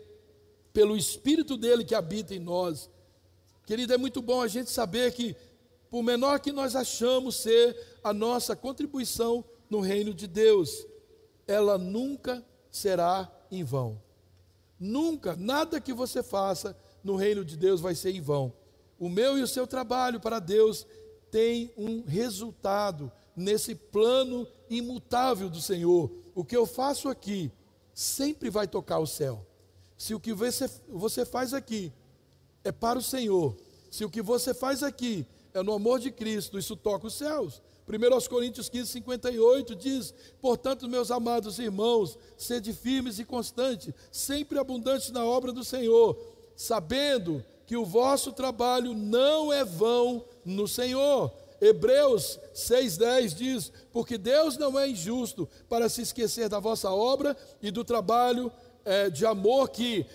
[0.73, 2.89] pelo Espírito dele que habita em nós.
[3.69, 5.35] Querido, é muito bom a gente saber que,
[5.91, 10.87] por menor que nós achamos ser a nossa contribuição no reino de Deus,
[11.45, 14.01] ela nunca será em vão.
[14.79, 18.51] Nunca, nada que você faça no reino de Deus vai ser em vão.
[18.97, 20.87] O meu e o seu trabalho para Deus
[21.29, 26.09] tem um resultado nesse plano imutável do Senhor.
[26.33, 27.51] O que eu faço aqui
[27.93, 29.45] sempre vai tocar o céu.
[29.95, 31.93] Se o que você, você faz aqui
[32.69, 33.55] é para o Senhor,
[33.89, 37.61] se o que você faz aqui é no amor de Cristo, isso toca os céus,
[37.87, 45.09] 1 Coríntios 15, 58 diz: Portanto, meus amados irmãos, sede firmes e constantes, sempre abundantes
[45.09, 46.15] na obra do Senhor,
[46.55, 51.33] sabendo que o vosso trabalho não é vão no Senhor.
[51.59, 57.71] Hebreus 6,10 diz: Porque Deus não é injusto para se esquecer da vossa obra e
[57.71, 58.51] do trabalho
[58.85, 60.05] é, de amor que,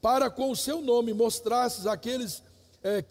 [0.00, 2.42] para com o seu nome, mostrastes aqueles
[2.82, 3.04] é,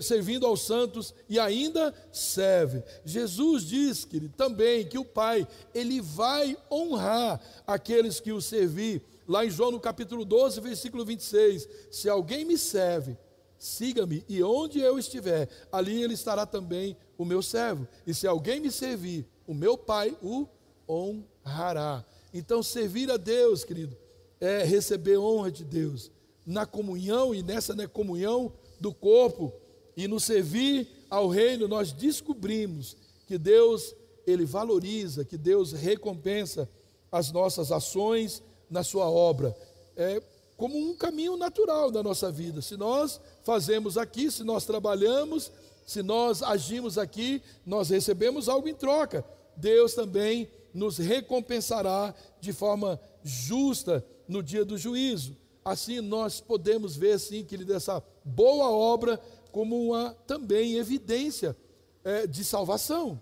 [0.00, 2.82] servindo aos santos e ainda serve.
[3.04, 9.02] Jesus diz, querido, também que o Pai, ele vai honrar aqueles que o servir.
[9.26, 13.16] Lá em João no capítulo 12, versículo 26, se alguém me serve,
[13.58, 17.86] siga-me, e onde eu estiver, ali ele estará também o meu servo.
[18.06, 20.46] E se alguém me servir, o meu Pai o
[20.88, 22.04] honrará.
[22.32, 23.96] Então, servir a Deus, querido,
[24.40, 26.10] é receber honra de Deus.
[26.48, 29.52] Na comunhão e nessa né, comunhão do corpo
[29.94, 33.94] e no servir ao reino, nós descobrimos que Deus,
[34.26, 36.66] Ele valoriza, que Deus recompensa
[37.12, 39.54] as nossas ações na Sua obra.
[39.94, 40.22] É
[40.56, 42.62] como um caminho natural da nossa vida.
[42.62, 45.52] Se nós fazemos aqui, se nós trabalhamos,
[45.86, 49.22] se nós agimos aqui, nós recebemos algo em troca.
[49.54, 55.36] Deus também nos recompensará de forma justa no dia do juízo.
[55.70, 59.20] Assim nós podemos ver sim que ele dessa boa obra
[59.52, 61.56] como uma também evidência
[62.04, 63.20] é, de salvação.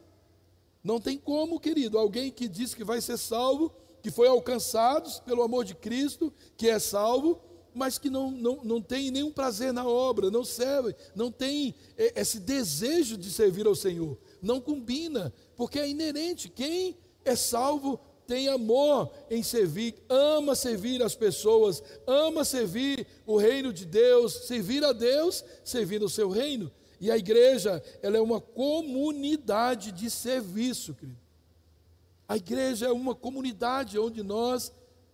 [0.83, 5.43] Não tem como, querido, alguém que diz que vai ser salvo, que foi alcançado pelo
[5.43, 7.41] amor de Cristo, que é salvo,
[7.75, 12.21] mas que não, não, não tem nenhum prazer na obra, não serve, não tem é,
[12.21, 14.17] esse desejo de servir ao Senhor.
[14.41, 16.49] Não combina, porque é inerente.
[16.49, 23.73] Quem é salvo tem amor em servir, ama servir as pessoas, ama servir o reino
[23.73, 26.71] de Deus, servir a Deus, servir o seu reino.
[27.01, 31.19] E a igreja, ela é uma comunidade de serviço, querido.
[32.29, 34.73] A igreja é uma comunidade onde nós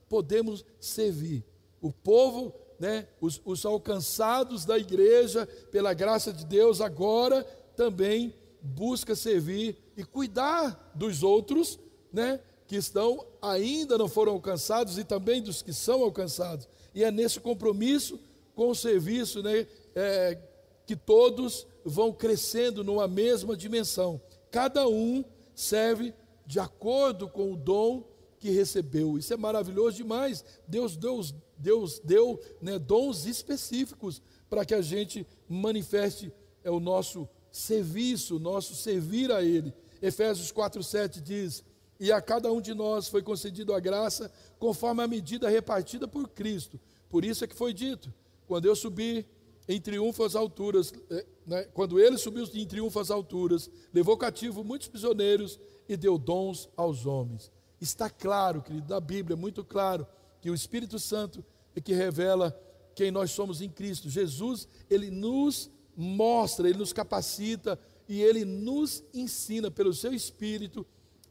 [0.09, 1.45] podemos servir.
[1.81, 7.45] O povo, né, os, os alcançados da igreja, pela graça de Deus, agora
[7.77, 11.79] também busca servir e cuidar dos outros,
[12.13, 12.41] né,
[12.73, 16.67] que estão ainda não foram alcançados e também dos que são alcançados.
[16.95, 18.19] E é nesse compromisso
[18.55, 20.39] com o serviço né, é,
[20.87, 24.19] que todos vão crescendo numa mesma dimensão.
[24.51, 25.23] Cada um
[25.55, 26.15] serve
[26.47, 28.09] de acordo com o dom
[28.39, 29.19] que recebeu.
[29.19, 30.43] Isso é maravilhoso demais.
[30.67, 36.33] Deus, Deus, Deus deu né, dons específicos para que a gente manifeste
[36.65, 39.75] é, o nosso serviço, o nosso servir a Ele.
[40.01, 41.63] Efésios 4,7 diz:
[42.03, 46.29] e a cada um de nós foi concedido a graça conforme a medida repartida por
[46.31, 46.81] Cristo.
[47.09, 48.13] Por isso é que foi dito:
[48.45, 49.25] quando eu subir
[49.69, 54.65] em triunfo às alturas, eh, né, quando ele subiu em triunfo às alturas, levou cativo
[54.65, 57.53] muitos prisioneiros e deu dons aos homens.
[57.81, 60.05] Está claro, querido, na Bíblia, muito claro,
[60.41, 61.45] que o Espírito Santo
[61.77, 62.53] é que revela
[62.97, 64.11] quem nós somos em Cristo.
[64.11, 70.85] Jesus, ele nos mostra, ele nos capacita e ele nos ensina pelo seu Espírito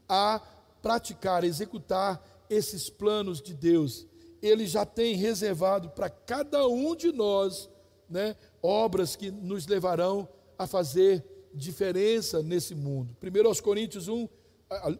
[0.08, 0.40] a
[0.82, 4.06] praticar, executar esses planos de Deus.
[4.42, 7.70] Ele já tem reservado para cada um de nós
[8.08, 13.16] né, obras que nos levarão a fazer diferença nesse mundo.
[13.22, 14.28] 1 Coríntios 1,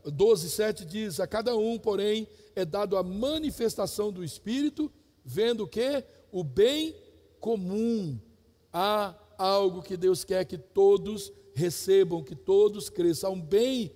[0.06, 4.90] 12, 7 diz: A cada um, porém, é dado a manifestação do Espírito,
[5.24, 6.94] vendo que o bem
[7.40, 8.18] comum
[8.72, 13.92] há algo que Deus quer que todos recebam, que todos cresçam, há um bem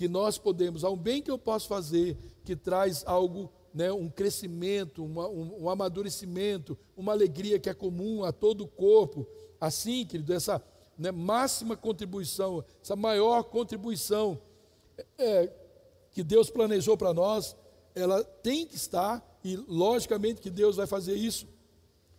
[0.00, 4.08] que nós podemos, há um bem que eu posso fazer que traz algo, né, um
[4.08, 9.26] crescimento, uma, um, um, amadurecimento, uma alegria que é comum a todo o corpo.
[9.60, 10.64] Assim, querido, essa
[10.96, 14.40] né, máxima contribuição, essa maior contribuição
[15.18, 15.52] é,
[16.12, 17.54] que Deus planejou para nós,
[17.94, 21.46] ela tem que estar, e logicamente que Deus vai fazer isso,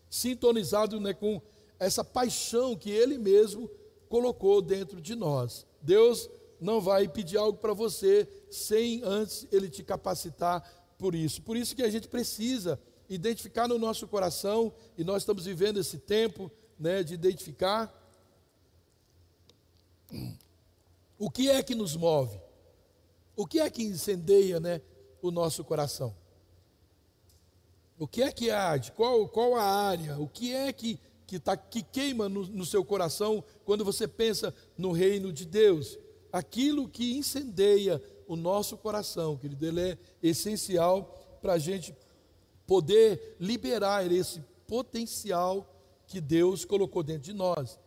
[0.08, 1.42] sintonizado né, com
[1.80, 3.68] essa paixão que Ele mesmo
[4.08, 5.66] colocou dentro de nós.
[5.82, 6.30] Deus
[6.62, 10.64] não vai pedir algo para você sem antes ele te capacitar
[10.98, 11.42] por isso.
[11.42, 15.98] Por isso que a gente precisa identificar no nosso coração, e nós estamos vivendo esse
[15.98, 17.92] tempo né, de identificar
[21.18, 22.40] o que é que nos move,
[23.36, 24.82] o que é que incendeia né,
[25.22, 26.16] o nosso coração.
[27.98, 28.92] O que é que arde?
[28.92, 30.18] Qual, qual a área?
[30.18, 34.54] O que é que, que, tá, que queima no, no seu coração quando você pensa
[34.78, 36.00] no reino de Deus?
[36.32, 41.96] Aquilo que incendeia o nosso coração, querido, ele é essencial para a gente
[42.66, 45.68] poder liberar esse potencial
[46.08, 47.80] que Deus colocou dentro de nós.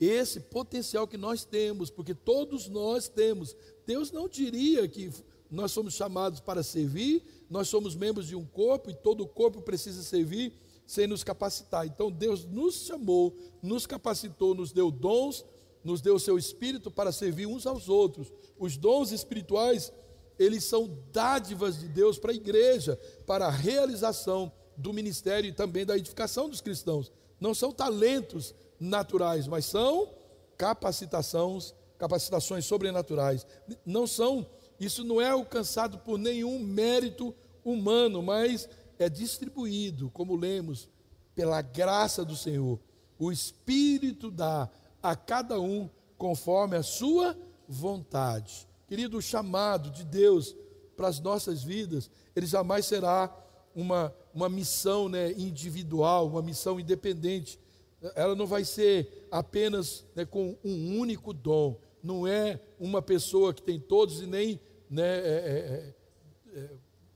[0.00, 3.54] esse potencial que nós temos, porque todos nós temos.
[3.86, 5.12] Deus não diria que
[5.48, 10.02] nós somos chamados para servir, nós somos membros de um corpo e todo corpo precisa
[10.02, 10.52] servir
[10.86, 11.86] sem nos capacitar.
[11.86, 15.44] Então Deus nos chamou, nos capacitou, nos deu dons,
[15.84, 18.32] nos deu o seu espírito para servir uns aos outros.
[18.58, 19.92] Os dons espirituais,
[20.38, 25.84] eles são dádivas de Deus para a igreja, para a realização do ministério e também
[25.84, 27.12] da edificação dos cristãos.
[27.40, 30.08] Não são talentos naturais, mas são
[30.56, 33.46] capacitações, capacitações sobrenaturais.
[33.84, 34.46] Não são,
[34.78, 38.68] isso não é alcançado por nenhum mérito humano, mas
[38.98, 40.88] é distribuído, como lemos,
[41.34, 42.78] pela graça do Senhor.
[43.18, 44.70] O Espírito dá
[45.02, 47.36] a cada um conforme a sua
[47.68, 48.68] vontade.
[48.86, 50.54] Querido, o chamado de Deus
[50.96, 53.34] para as nossas vidas, ele jamais será
[53.74, 57.58] uma, uma missão né, individual, uma missão independente.
[58.14, 61.78] Ela não vai ser apenas né, com um único dom.
[62.02, 65.94] Não é uma pessoa que tem todos e nem né, é,
[66.54, 66.70] é, é,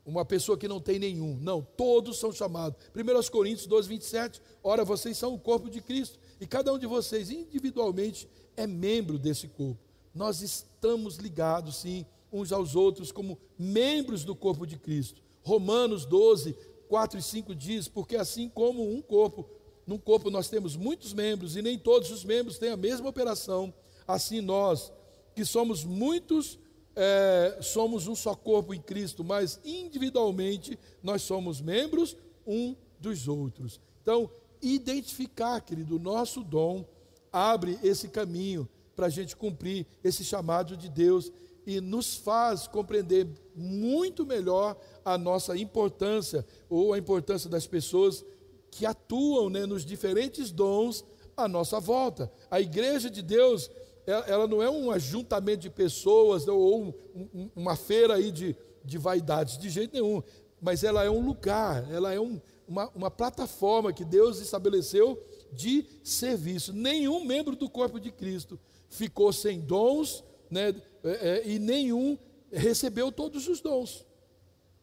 [0.04, 1.36] uma pessoa que não tem nenhum.
[1.40, 2.80] Não, todos são chamados.
[2.94, 4.40] 1 Coríntios 12, 27.
[4.62, 6.18] Ora, vocês são o corpo de Cristo.
[6.40, 9.78] E cada um de vocês, individualmente, é membro desse corpo.
[10.14, 15.22] Nós estamos ligados, sim, uns aos outros, como membros do corpo de Cristo.
[15.42, 16.56] Romanos 12,
[16.88, 19.48] 4 e 5 diz: Porque assim como um corpo,
[19.86, 23.72] num corpo nós temos muitos membros, e nem todos os membros têm a mesma operação,
[24.06, 24.92] assim nós,
[25.34, 26.58] que somos muitos
[26.96, 32.16] é, somos um só corpo em Cristo, mas individualmente nós somos membros
[32.46, 33.78] um dos outros.
[34.00, 34.30] Então,
[34.62, 36.84] identificar, querido, o nosso dom
[37.32, 41.30] abre esse caminho para a gente cumprir esse chamado de Deus
[41.66, 48.24] e nos faz compreender muito melhor a nossa importância ou a importância das pessoas
[48.70, 51.04] que atuam né, nos diferentes dons
[51.36, 52.30] à nossa volta.
[52.50, 53.70] A igreja de Deus
[54.06, 56.94] ela, não é um ajuntamento de pessoas ou um,
[57.34, 60.22] um, uma feira aí de, de vaidades, de jeito nenhum.
[60.60, 65.86] Mas ela é um lugar, ela é um, uma, uma plataforma que Deus estabeleceu de
[66.02, 66.72] serviço.
[66.72, 68.58] Nenhum membro do corpo de Cristo
[68.88, 72.18] ficou sem dons, né, é, é, e nenhum
[72.50, 74.04] recebeu todos os dons.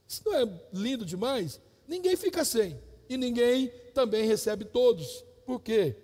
[0.08, 1.60] Isso não é lindo demais?
[1.88, 2.80] Ninguém fica sem,
[3.10, 5.24] e ninguém também recebe todos.
[5.46, 5.96] Por quê?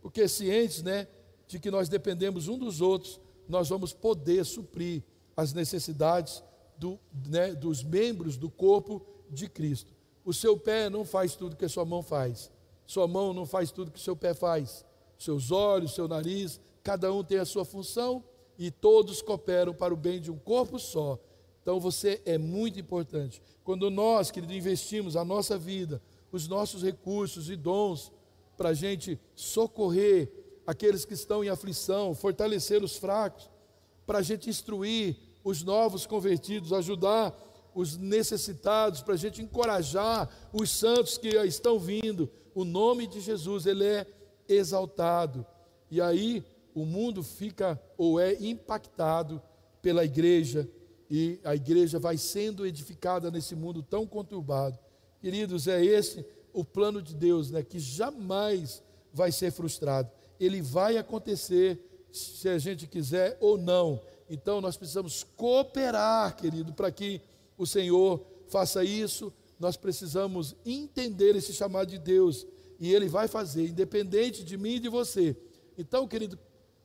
[0.00, 1.06] Porque cientes, né,
[1.46, 5.02] de que nós dependemos um dos outros, nós vamos poder suprir
[5.36, 6.42] as necessidades
[6.76, 9.92] do, né, dos membros do corpo de Cristo.
[10.24, 12.50] O seu pé não faz tudo que a sua mão faz.
[12.86, 14.84] Sua mão não faz tudo que o seu pé faz.
[15.18, 18.24] Seus olhos, seu nariz, cada um tem a sua função
[18.58, 21.18] e todos cooperam para o bem de um corpo só.
[21.62, 23.42] Então você é muito importante.
[23.62, 26.00] Quando nós, querido, investimos a nossa vida,
[26.30, 28.12] os nossos recursos e dons
[28.56, 30.30] para a gente socorrer
[30.66, 33.50] aqueles que estão em aflição, fortalecer os fracos,
[34.06, 37.34] para a gente instruir os novos convertidos, ajudar
[37.74, 42.30] os necessitados, para a gente encorajar os santos que estão vindo.
[42.54, 44.06] O nome de Jesus, ele é
[44.48, 45.44] exaltado.
[45.90, 46.44] E aí
[46.74, 49.42] o mundo fica ou é impactado
[49.82, 50.68] pela igreja,
[51.10, 54.78] e a igreja vai sendo edificada nesse mundo tão conturbado.
[55.20, 60.96] Queridos, é esse o plano de Deus, né, que jamais vai ser frustrado ele vai
[60.96, 61.78] acontecer
[62.12, 64.00] se a gente quiser ou não.
[64.28, 67.20] Então nós precisamos cooperar, querido, para que
[67.56, 69.32] o Senhor faça isso.
[69.58, 72.46] Nós precisamos entender esse chamado de Deus
[72.78, 75.36] e Ele vai fazer, independente de mim e de você.
[75.78, 76.38] Então, querido,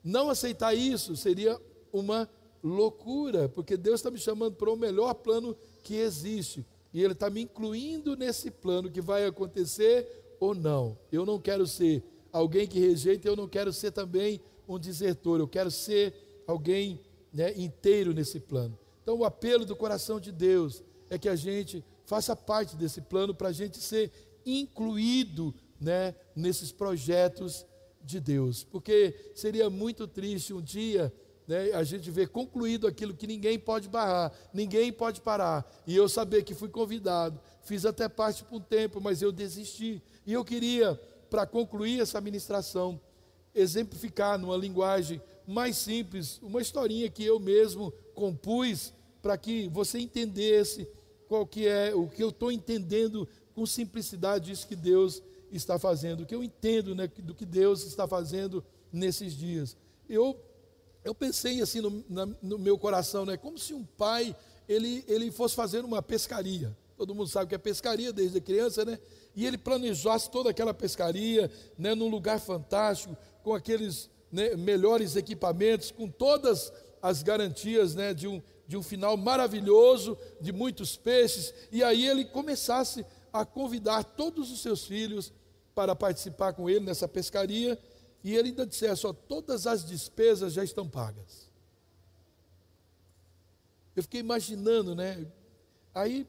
[0.03, 1.59] não aceitar isso seria
[1.91, 2.29] uma
[2.63, 7.29] loucura, porque Deus está me chamando para o melhor plano que existe e Ele está
[7.29, 10.07] me incluindo nesse plano que vai acontecer
[10.39, 10.97] ou não.
[11.11, 15.47] Eu não quero ser alguém que rejeita, eu não quero ser também um desertor, eu
[15.47, 16.13] quero ser
[16.47, 16.99] alguém
[17.33, 18.77] né, inteiro nesse plano.
[19.09, 23.33] Então, o apelo do coração de Deus é que a gente faça parte desse plano
[23.33, 24.11] para a gente ser
[24.45, 25.51] incluído
[25.81, 27.65] né, nesses projetos
[28.03, 31.11] de Deus, porque seria muito triste um dia
[31.47, 36.07] né, a gente ver concluído aquilo que ninguém pode barrar, ninguém pode parar, e eu
[36.07, 40.45] saber que fui convidado, fiz até parte por um tempo, mas eu desisti, e eu
[40.45, 40.93] queria
[41.31, 43.01] para concluir essa ministração,
[43.55, 50.87] exemplificar numa linguagem mais simples, uma historinha que eu mesmo compus para que você entendesse
[51.27, 56.23] qual que é o que eu estou entendendo com simplicidade isso que Deus está fazendo,
[56.23, 59.75] o que eu entendo né, do que Deus está fazendo nesses dias.
[60.07, 60.37] Eu
[61.03, 64.35] eu pensei assim no, na, no meu coração, né, como se um pai
[64.67, 66.75] ele, ele fosse fazer uma pescaria.
[66.95, 68.99] Todo mundo sabe que é pescaria desde criança, né?
[69.33, 75.91] E ele planejasse toda aquela pescaria, né, num lugar fantástico, com aqueles né, melhores equipamentos,
[75.91, 81.83] com todas as garantias né, de, um, de um final maravilhoso, de muitos peixes, e
[81.83, 83.03] aí ele começasse
[83.33, 85.33] a convidar todos os seus filhos
[85.73, 87.81] para participar com ele nessa pescaria,
[88.23, 91.49] e ele ainda dissesse: ó, todas as despesas já estão pagas.
[93.95, 95.25] Eu fiquei imaginando, né?
[95.91, 96.27] Aí,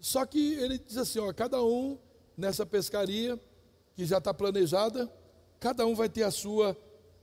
[0.00, 1.98] só que ele diz assim: ó, cada um
[2.34, 3.38] nessa pescaria
[3.94, 5.12] que já está planejada,
[5.60, 6.74] cada um vai ter a sua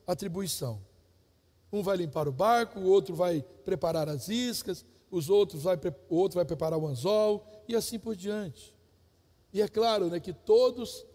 [0.06, 0.80] atribuição.
[1.72, 5.78] Um vai limpar o barco, o outro vai preparar as iscas, os outros vai,
[6.10, 8.76] o outro vai preparar o anzol e assim por diante.
[9.54, 11.06] E é claro né, que todos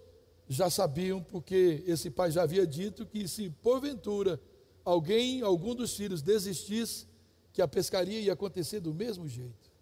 [0.49, 4.41] já sabiam, porque esse pai já havia dito que se porventura
[4.85, 7.07] alguém, algum dos filhos desistisse,
[7.53, 9.73] que a pescaria ia acontecer do mesmo jeito.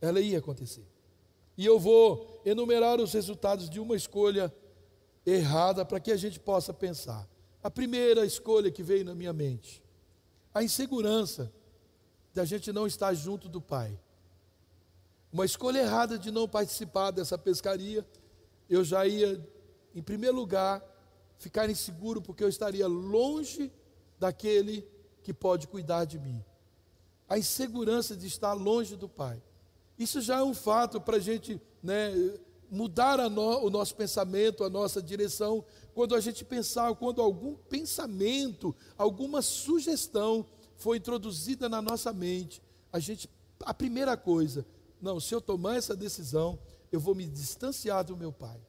[0.00, 0.84] Ela ia acontecer.
[1.56, 4.52] E eu vou enumerar os resultados de uma escolha
[5.24, 7.28] errada para que a gente possa pensar.
[7.62, 9.82] A primeira escolha que veio na minha mente,
[10.52, 11.52] a insegurança
[12.34, 13.98] da gente não estar junto do Pai.
[15.32, 18.06] Uma escolha errada de não participar dessa pescaria,
[18.68, 19.40] eu já ia,
[19.94, 20.82] em primeiro lugar,
[21.38, 23.70] ficar inseguro porque eu estaria longe
[24.18, 24.86] daquele
[25.22, 26.44] que pode cuidar de mim.
[27.28, 29.42] A insegurança de estar longe do Pai.
[29.98, 32.12] Isso já é um fato para a gente né,
[32.70, 37.54] mudar a no, o nosso pensamento, a nossa direção, quando a gente pensar, quando algum
[37.54, 42.62] pensamento, alguma sugestão foi introduzida na nossa mente,
[42.92, 43.28] a gente,
[43.60, 44.66] a primeira coisa,
[45.00, 46.58] não, se eu tomar essa decisão,
[46.90, 48.60] eu vou me distanciar do meu pai.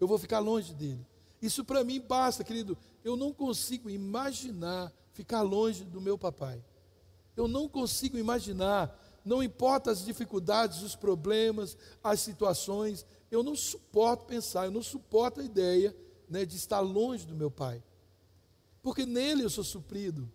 [0.00, 1.04] Eu vou ficar longe dele.
[1.40, 2.76] Isso para mim basta, querido.
[3.04, 6.62] Eu não consigo imaginar ficar longe do meu papai.
[7.36, 8.96] Eu não consigo imaginar
[9.28, 15.40] não importa as dificuldades, os problemas, as situações, eu não suporto pensar, eu não suporto
[15.40, 15.94] a ideia
[16.28, 17.82] né, de estar longe do meu pai.
[18.82, 20.30] Porque nele eu sou suprido,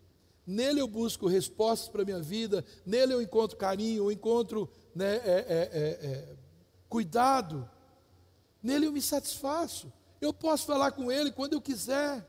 [0.45, 5.15] nele eu busco respostas para a minha vida, nele eu encontro carinho, eu encontro né,
[5.15, 6.35] é, é, é, é,
[6.87, 7.69] cuidado,
[8.61, 9.91] nele eu me satisfaço.
[10.21, 12.25] Eu posso falar com ele quando eu quiser.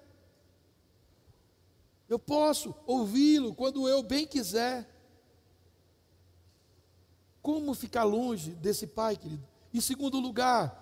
[2.09, 4.89] Eu posso ouvi-lo quando eu bem quiser.
[7.41, 9.54] Como ficar longe desse pai, querido?
[9.75, 10.81] Em segundo lugar,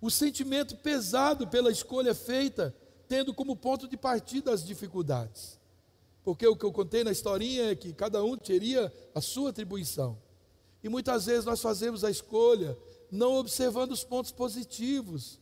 [0.00, 2.74] o sentimento pesado pela escolha feita,
[3.06, 5.60] tendo como ponto de partida as dificuldades.
[6.24, 10.18] Porque o que eu contei na historinha é que cada um teria a sua atribuição.
[10.82, 12.76] E muitas vezes nós fazemos a escolha
[13.12, 15.38] não observando os pontos positivos,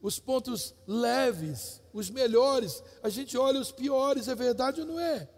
[0.00, 2.82] os pontos leves, os melhores.
[3.02, 5.28] A gente olha os piores, é verdade ou não é?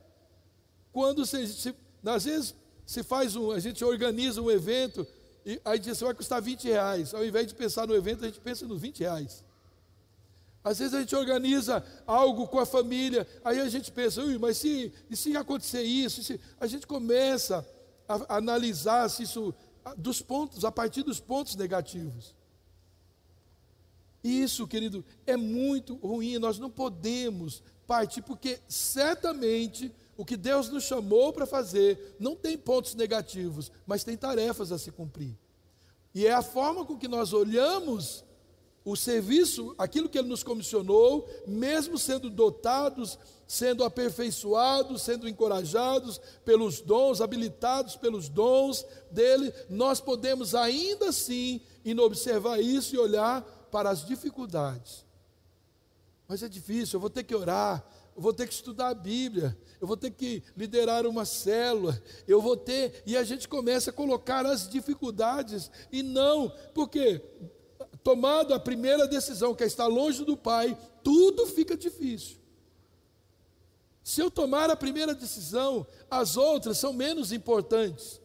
[0.92, 2.54] Quando você, se, às vezes
[2.86, 5.04] se faz um, a gente organiza um evento,
[5.44, 7.14] e aí diz assim, vai custar 20 reais.
[7.14, 9.44] Ao invés de pensar no evento, a gente pensa nos 20 reais.
[10.64, 14.92] Às vezes a gente organiza algo com a família, aí a gente pensa, mas se,
[15.10, 17.66] se acontecer isso, se, a gente começa
[18.08, 19.52] a, a analisar se isso
[19.96, 22.34] dos pontos, a partir dos pontos negativos.
[24.22, 26.38] Isso, querido, é muito ruim.
[26.38, 32.56] Nós não podemos partir, porque certamente o que Deus nos chamou para fazer não tem
[32.58, 35.36] pontos negativos, mas tem tarefas a se cumprir.
[36.14, 38.24] E é a forma com que nós olhamos
[38.84, 46.80] o serviço, aquilo que Ele nos comissionou, mesmo sendo dotados, sendo aperfeiçoados, sendo encorajados pelos
[46.80, 53.90] dons, habilitados pelos dons dele, nós podemos ainda assim ir observar isso e olhar para
[53.90, 55.04] as dificuldades.
[56.26, 57.84] Mas é difícil, eu vou ter que orar,
[58.14, 62.40] eu vou ter que estudar a Bíblia, eu vou ter que liderar uma célula, eu
[62.40, 67.22] vou ter, e a gente começa a colocar as dificuldades, e não, porque
[68.02, 72.36] tomado a primeira decisão, que é estar longe do Pai, tudo fica difícil.
[74.04, 78.20] Se eu tomar a primeira decisão, as outras são menos importantes.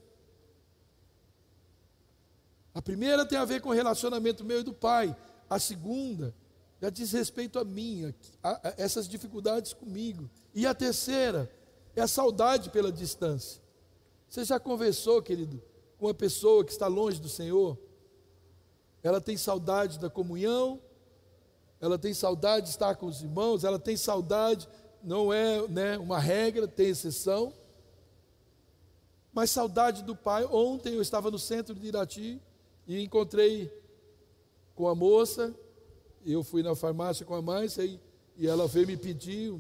[2.74, 5.16] A primeira tem a ver com o relacionamento meu e do Pai,
[5.50, 6.36] a segunda
[6.82, 8.14] já diz respeito a mim,
[8.44, 10.30] a, a, essas dificuldades comigo.
[10.54, 11.52] E a terceira
[11.96, 13.62] é a saudade pela distância.
[14.30, 15.62] Você já conversou, querido,
[15.98, 17.78] com uma pessoa que está longe do Senhor?
[19.02, 20.80] Ela tem saudade da comunhão,
[21.80, 24.68] ela tem saudade de estar com os irmãos, ela tem saudade,
[25.02, 27.54] não é né, uma regra, tem exceção.
[29.34, 30.46] Mas saudade do pai.
[30.46, 32.42] Ontem eu estava no centro de Irati
[32.88, 33.72] e encontrei
[34.76, 35.56] com a moça
[36.34, 38.00] eu fui na farmácia com a Márcia e,
[38.38, 39.58] e ela veio me pedir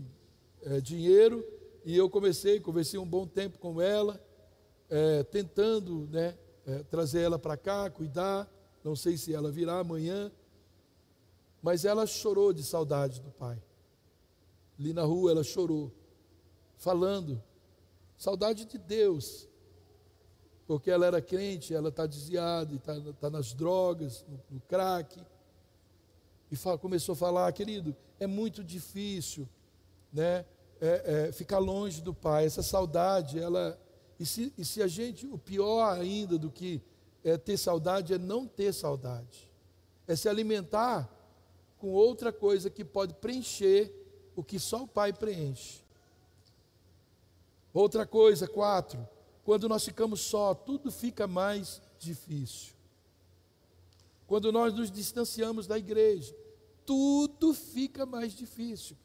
[0.63, 1.45] é, dinheiro
[1.85, 4.21] e eu comecei, conversei um bom tempo com ela,
[4.89, 8.45] é, tentando né, é, trazer ela para cá, cuidar.
[8.83, 10.29] Não sei se ela virá amanhã,
[11.61, 13.61] mas ela chorou de saudade do pai.
[14.77, 15.91] ali na rua, ela chorou,
[16.75, 17.41] falando,
[18.17, 19.47] saudade de Deus,
[20.67, 25.21] porque ela era crente, ela está desviada, está tá nas drogas, no, no crack,
[26.51, 29.47] e fala, começou a falar, querido, é muito difícil,
[30.11, 30.45] né,
[30.79, 33.79] é, é, ficar longe do Pai, essa saudade, ela,
[34.19, 36.81] e se, e se a gente, o pior ainda do que
[37.23, 39.51] é ter saudade é não ter saudade,
[40.07, 41.09] é se alimentar
[41.77, 43.91] com outra coisa que pode preencher
[44.35, 45.81] o que só o Pai preenche.
[47.73, 49.07] Outra coisa, quatro,
[49.43, 52.76] quando nós ficamos só, tudo fica mais difícil.
[54.27, 56.35] Quando nós nos distanciamos da igreja,
[56.85, 58.95] tudo fica mais difícil.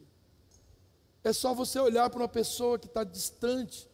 [1.25, 3.89] É só você olhar para uma pessoa que está distante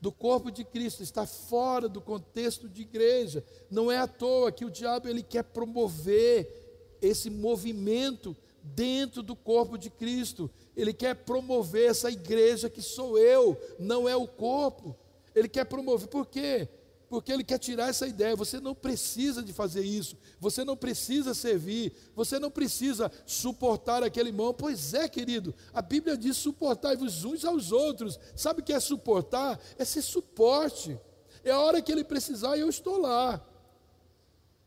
[0.00, 3.44] do corpo de Cristo, está fora do contexto de igreja.
[3.68, 9.76] Não é à toa que o diabo ele quer promover esse movimento dentro do corpo
[9.76, 10.48] de Cristo.
[10.76, 14.96] Ele quer promover essa igreja que sou eu, não é o corpo.
[15.34, 16.08] Ele quer promover.
[16.08, 16.68] Por quê?
[17.10, 18.36] Porque ele quer tirar essa ideia.
[18.36, 20.16] Você não precisa de fazer isso.
[20.38, 21.92] Você não precisa servir.
[22.14, 24.54] Você não precisa suportar aquele irmão.
[24.54, 25.52] Pois é, querido.
[25.74, 28.16] A Bíblia diz: suportai-vos uns aos outros.
[28.36, 29.60] Sabe o que é suportar?
[29.76, 30.96] É ser suporte.
[31.42, 33.44] É a hora que ele precisar e eu estou lá.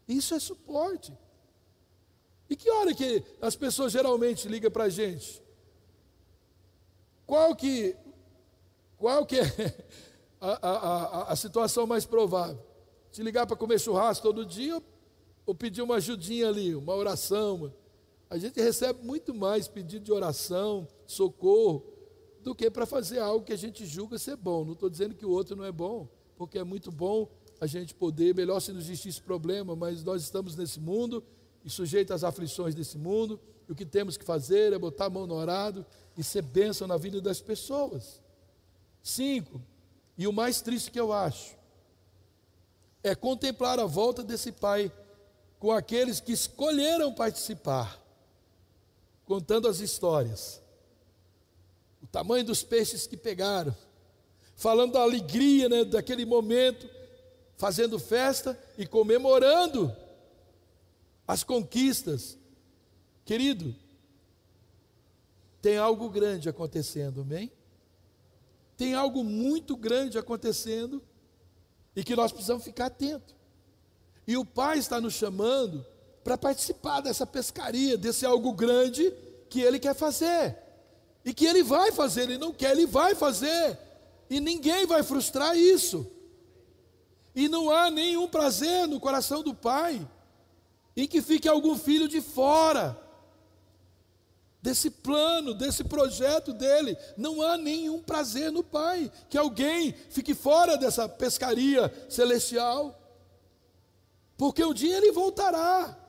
[0.06, 1.18] Isso é suporte.
[2.50, 5.42] E que hora que as pessoas geralmente ligam para a gente?
[7.26, 7.96] Qual que,
[8.98, 9.46] qual que é
[10.52, 12.62] a, a, a, situação mais provável?
[13.12, 14.82] Te ligar para comer churrasco todo dia
[15.46, 17.74] ou pedir uma ajudinha ali, uma oração?
[18.30, 21.86] A gente recebe muito mais pedido de oração, socorro,
[22.42, 24.66] do que para fazer algo que a gente julga ser bom.
[24.66, 27.30] Não estou dizendo que o outro não é bom, porque é muito bom
[27.62, 31.24] a gente poder, melhor se não existisse problema, mas nós estamos nesse mundo
[31.64, 33.40] e sujeito às aflições desse mundo,
[33.70, 35.86] e o que temos que fazer é botar a mão no orado
[36.18, 38.22] e ser bênção na vida das pessoas.
[39.02, 39.62] Cinco,
[40.18, 41.56] e o mais triste que eu acho,
[43.04, 44.92] é contemplar a volta desse pai
[45.60, 48.00] com aqueles que escolheram participar,
[49.26, 50.62] contando as histórias,
[52.02, 53.76] o tamanho dos peixes que pegaram,
[54.56, 56.90] falando da alegria né, daquele momento,
[57.58, 59.96] fazendo festa e comemorando
[61.28, 62.38] as conquistas.
[63.26, 63.76] Querido,
[65.62, 67.52] tem algo grande acontecendo, amém?
[68.84, 71.02] Tem algo muito grande acontecendo
[71.96, 73.34] e que nós precisamos ficar atentos.
[74.28, 75.86] E o Pai está nos chamando
[76.22, 79.10] para participar dessa pescaria, desse algo grande
[79.50, 80.58] que Ele quer fazer.
[81.24, 83.80] E que Ele vai fazer, Ele não quer, Ele vai fazer.
[84.30, 86.06] E ninguém vai frustrar isso.
[87.34, 90.06] E não há nenhum prazer no coração do Pai
[90.94, 93.02] em que fique algum filho de fora
[94.64, 96.98] desse plano, desse projeto dele.
[97.18, 102.98] Não há nenhum prazer no Pai que alguém fique fora dessa pescaria celestial,
[104.38, 106.00] porque um dia ele voltará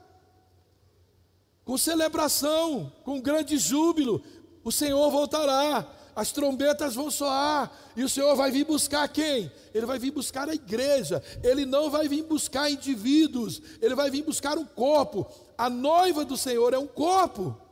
[1.65, 4.23] com celebração, com grande júbilo.
[4.63, 5.85] O Senhor voltará
[6.15, 9.51] as trombetas vão soar, e o Senhor vai vir buscar quem?
[9.73, 14.23] Ele vai vir buscar a igreja, ele não vai vir buscar indivíduos, ele vai vir
[14.23, 15.27] buscar um corpo.
[15.57, 17.64] A noiva do Senhor é um corpo.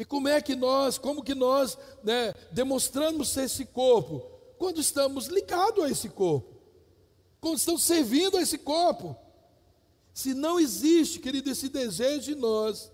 [0.00, 4.20] E como é que nós, como que nós né, demonstramos esse corpo?
[4.56, 6.56] Quando estamos ligados a esse corpo,
[7.38, 9.14] quando estamos servindo a esse corpo.
[10.14, 12.90] Se não existe, querido, esse desejo em nós,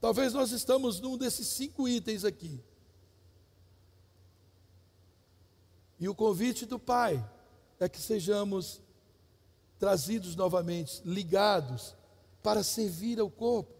[0.00, 2.58] talvez nós estamos num desses cinco itens aqui.
[5.98, 7.22] E o convite do Pai
[7.78, 8.80] é que sejamos
[9.78, 11.94] trazidos novamente, ligados,
[12.42, 13.79] para servir ao corpo.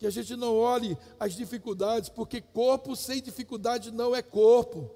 [0.00, 4.90] Que a gente não olhe as dificuldades, porque corpo sem dificuldade não é corpo.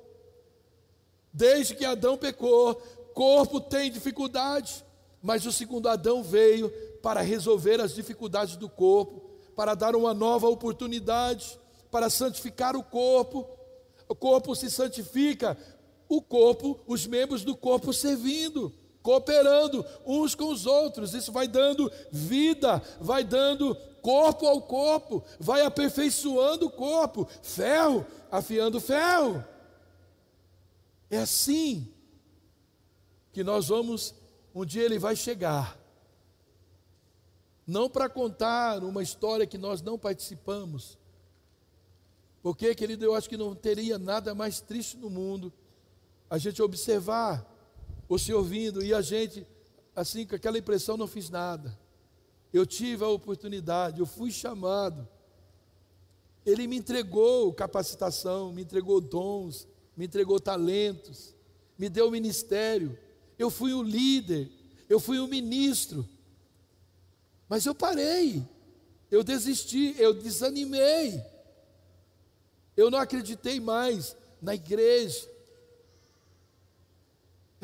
[1.30, 2.74] Desde que Adão pecou,
[3.12, 4.82] corpo tem dificuldade,
[5.22, 6.70] mas o segundo Adão veio
[7.02, 13.46] para resolver as dificuldades do corpo, para dar uma nova oportunidade, para santificar o corpo.
[14.08, 15.54] O corpo se santifica
[16.08, 18.72] o corpo, os membros do corpo servindo,
[19.04, 21.12] cooperando uns com os outros.
[21.12, 28.80] Isso vai dando vida, vai dando corpo ao corpo, vai aperfeiçoando o corpo, ferro afiando
[28.80, 29.44] ferro.
[31.10, 31.86] É assim
[33.30, 34.14] que nós vamos,
[34.54, 35.78] um dia ele vai chegar.
[37.66, 40.98] Não para contar uma história que nós não participamos.
[42.42, 45.52] Porque, querido, eu acho que não teria nada mais triste no mundo
[46.30, 47.53] a gente observar
[48.08, 49.46] o Senhor vindo e a gente,
[49.94, 51.76] assim, com aquela impressão, não fiz nada.
[52.52, 55.08] Eu tive a oportunidade, eu fui chamado.
[56.46, 61.34] Ele me entregou capacitação, me entregou dons, me entregou talentos,
[61.78, 62.98] me deu ministério.
[63.38, 64.50] Eu fui o líder,
[64.88, 66.06] eu fui o ministro.
[67.48, 68.44] Mas eu parei,
[69.10, 71.22] eu desisti, eu desanimei.
[72.76, 75.28] Eu não acreditei mais na igreja.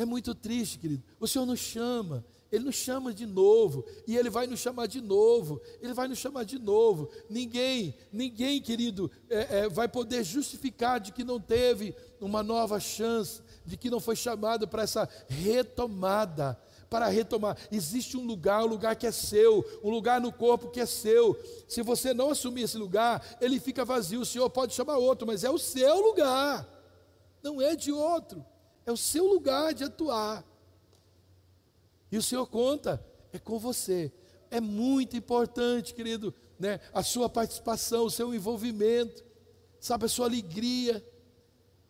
[0.00, 1.02] É muito triste, querido.
[1.20, 4.98] O Senhor nos chama, Ele nos chama de novo, e Ele vai nos chamar de
[4.98, 7.10] novo, Ele vai nos chamar de novo.
[7.28, 13.42] Ninguém, ninguém, querido, é, é, vai poder justificar de que não teve uma nova chance,
[13.66, 16.58] de que não foi chamado para essa retomada.
[16.88, 20.80] Para retomar, existe um lugar, um lugar que é seu, um lugar no corpo que
[20.80, 21.38] é seu.
[21.68, 24.22] Se você não assumir esse lugar, ele fica vazio.
[24.22, 26.66] O Senhor pode chamar outro, mas é o seu lugar,
[27.42, 28.42] não é de outro.
[28.84, 30.44] É o seu lugar de atuar.
[32.10, 34.12] E o Senhor conta, é com você.
[34.50, 39.24] É muito importante, querido, né, a sua participação, o seu envolvimento,
[39.78, 41.04] sabe, a sua alegria.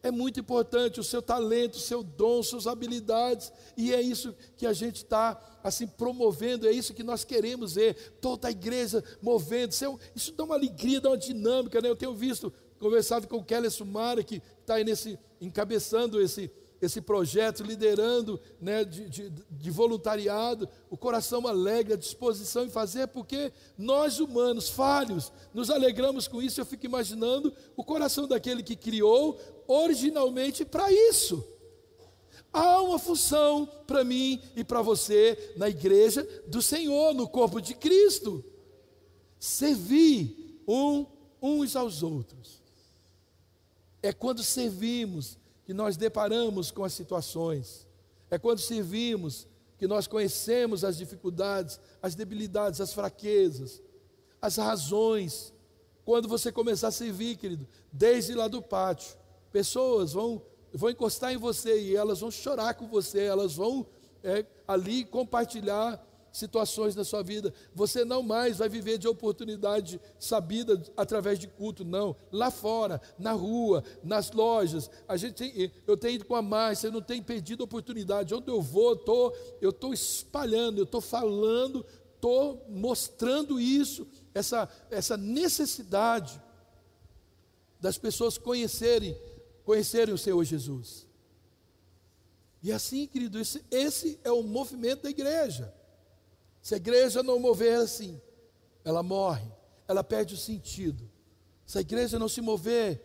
[0.03, 4.67] É muito importante o seu talento, o seu dom, suas habilidades, e é isso que
[4.67, 9.73] a gente está assim promovendo, é isso que nós queremos ver, toda a igreja movendo.
[9.73, 11.89] Isso, é, isso dá uma alegria, dá uma dinâmica, né?
[11.89, 16.51] Eu tenho visto, conversado com o Kelly Sumara, que está aí nesse, encabeçando esse,
[16.81, 23.09] esse projeto, liderando né, de, de, de, voluntariado, o coração alegre, a disposição em fazer,
[23.09, 26.61] porque nós humanos, falhos, nos alegramos com isso.
[26.61, 31.45] Eu fico imaginando o coração daquele que criou originalmente para isso.
[32.53, 37.75] Há uma função para mim e para você na igreja do Senhor, no corpo de
[37.75, 38.45] Cristo.
[39.39, 41.07] Servir um,
[41.41, 42.61] uns aos outros.
[44.03, 45.39] É quando servimos
[45.71, 47.87] que nós deparamos com as situações.
[48.29, 49.47] É quando servimos
[49.79, 53.81] que nós conhecemos as dificuldades, as debilidades, as fraquezas,
[54.43, 55.55] as razões.
[56.05, 59.17] Quando você começar a servir, querido, desde lá do pátio,
[59.53, 60.43] pessoas vão,
[60.75, 63.87] vão encostar em você e elas vão chorar com você, elas vão
[64.25, 67.53] é, ali compartilhar situações da sua vida.
[67.75, 72.17] Você não mais vai viver de oportunidade sabida através de culto, não.
[72.31, 76.89] Lá fora, na rua, nas lojas, a gente tem, eu tenho ido com a Márcia,
[76.89, 78.35] eu não tenho perdido oportunidade.
[78.35, 84.69] Onde eu vou, eu tô, eu estou espalhando, eu estou falando, estou mostrando isso, essa,
[84.91, 86.41] essa necessidade
[87.81, 89.17] das pessoas conhecerem,
[89.65, 91.07] conhecerem o Senhor Jesus.
[92.63, 95.73] E assim, querido, esse, esse é o movimento da igreja.
[96.63, 98.21] Se a igreja não mover assim,
[98.85, 99.51] ela morre,
[99.89, 101.11] ela perde o sentido.
[101.65, 103.03] Se a igreja não se mover,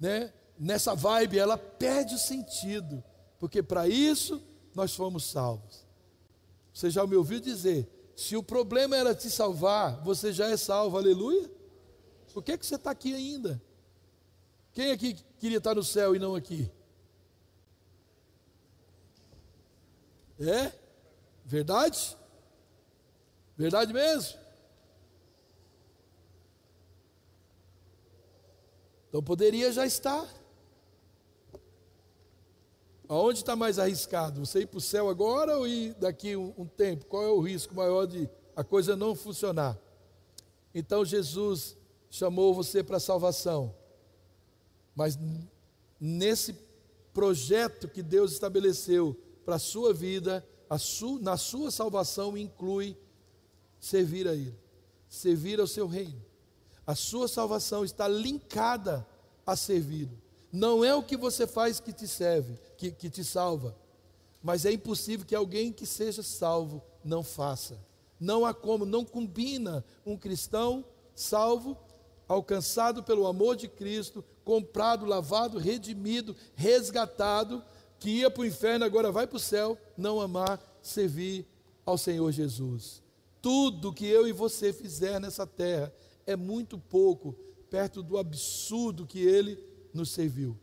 [0.00, 3.02] né, nessa vibe, ela perde o sentido,
[3.38, 4.42] porque para isso
[4.74, 5.86] nós fomos salvos.
[6.72, 10.96] Você já me ouviu dizer: se o problema era te salvar, você já é salvo,
[10.96, 11.50] aleluia?
[12.32, 13.60] Por que, que você está aqui ainda?
[14.72, 16.70] Quem aqui queria estar no céu e não aqui?
[20.38, 20.72] É?
[21.48, 22.14] Verdade?
[23.56, 24.38] Verdade mesmo?
[29.08, 30.28] Então poderia já estar.
[33.08, 34.44] Aonde está mais arriscado?
[34.44, 37.06] Você ir para o céu agora ou ir daqui um, um tempo?
[37.06, 39.78] Qual é o risco maior de a coisa não funcionar?
[40.74, 41.78] Então Jesus
[42.10, 43.74] chamou você para a salvação.
[44.94, 45.18] Mas
[45.98, 46.54] nesse
[47.14, 50.46] projeto que Deus estabeleceu para a sua vida,
[50.76, 52.96] su, na sua salvação inclui
[53.80, 54.54] servir a Ele,
[55.08, 56.22] servir ao seu reino.
[56.86, 59.06] A sua salvação está linkada
[59.46, 60.10] a servir.
[60.52, 63.76] Não é o que você faz que te serve, que, que te salva,
[64.42, 67.78] mas é impossível que alguém que seja salvo não faça.
[68.18, 71.76] Não há como, não combina um cristão salvo,
[72.26, 77.62] alcançado pelo amor de Cristo, comprado, lavado, redimido, resgatado,
[77.98, 81.46] que ia para o inferno, agora vai para o céu, não amar, servir
[81.84, 83.02] ao Senhor Jesus.
[83.40, 85.92] Tudo que eu e você fizer nessa terra
[86.26, 87.34] é muito pouco
[87.70, 89.58] perto do absurdo que ele
[89.92, 90.56] nos serviu.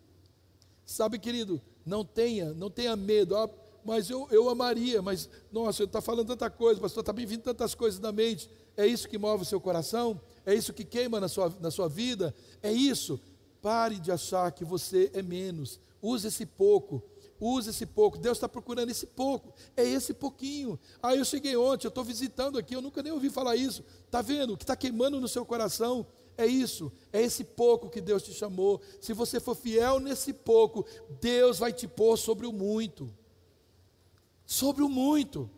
[0.85, 3.35] Sabe, querido, não tenha, não tenha medo.
[3.35, 3.49] Ah,
[3.83, 7.41] mas eu, eu amaria, mas nossa, eu está falando tanta coisa, pastor, está me vindo
[7.41, 8.49] tantas coisas na mente.
[8.75, 10.19] É isso que move o seu coração?
[10.45, 12.33] É isso que queima na sua, na sua vida?
[12.61, 13.19] É isso?
[13.61, 15.79] Pare de achar que você é menos.
[16.01, 17.01] Use esse pouco
[17.39, 18.17] Use esse pouco.
[18.17, 19.53] Deus está procurando esse pouco.
[19.75, 20.79] É esse pouquinho.
[21.01, 23.83] Aí eu cheguei ontem, eu estou visitando aqui, eu nunca nem ouvi falar isso.
[24.05, 24.53] Está vendo?
[24.53, 26.05] O que está queimando no seu coração
[26.37, 26.91] é isso.
[27.11, 28.81] É esse pouco que Deus te chamou.
[29.01, 30.85] Se você for fiel nesse pouco,
[31.21, 33.13] Deus vai te pôr sobre o muito.
[34.45, 35.49] Sobre o muito.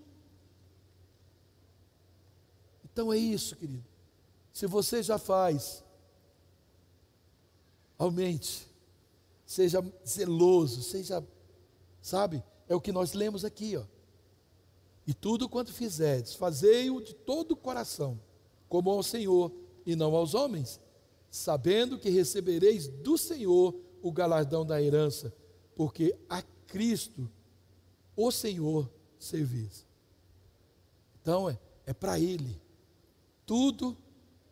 [2.84, 3.86] Então é isso, querido.
[4.51, 5.84] Se você já faz,
[7.97, 8.67] aumente,
[9.45, 11.23] seja zeloso, seja,
[12.02, 12.43] sabe?
[12.68, 13.84] É o que nós lemos aqui, ó.
[15.06, 18.20] E tudo quanto fizerdes, fazei-o de todo o coração,
[18.68, 19.54] como ao Senhor
[19.86, 20.82] e não aos homens,
[21.32, 25.34] sabendo que recebereis do Senhor o galardão da herança,
[25.76, 27.30] porque a Cristo,
[28.18, 29.86] o Senhor, servis.
[31.22, 32.60] Então é, é para Ele,
[33.45, 33.98] tudo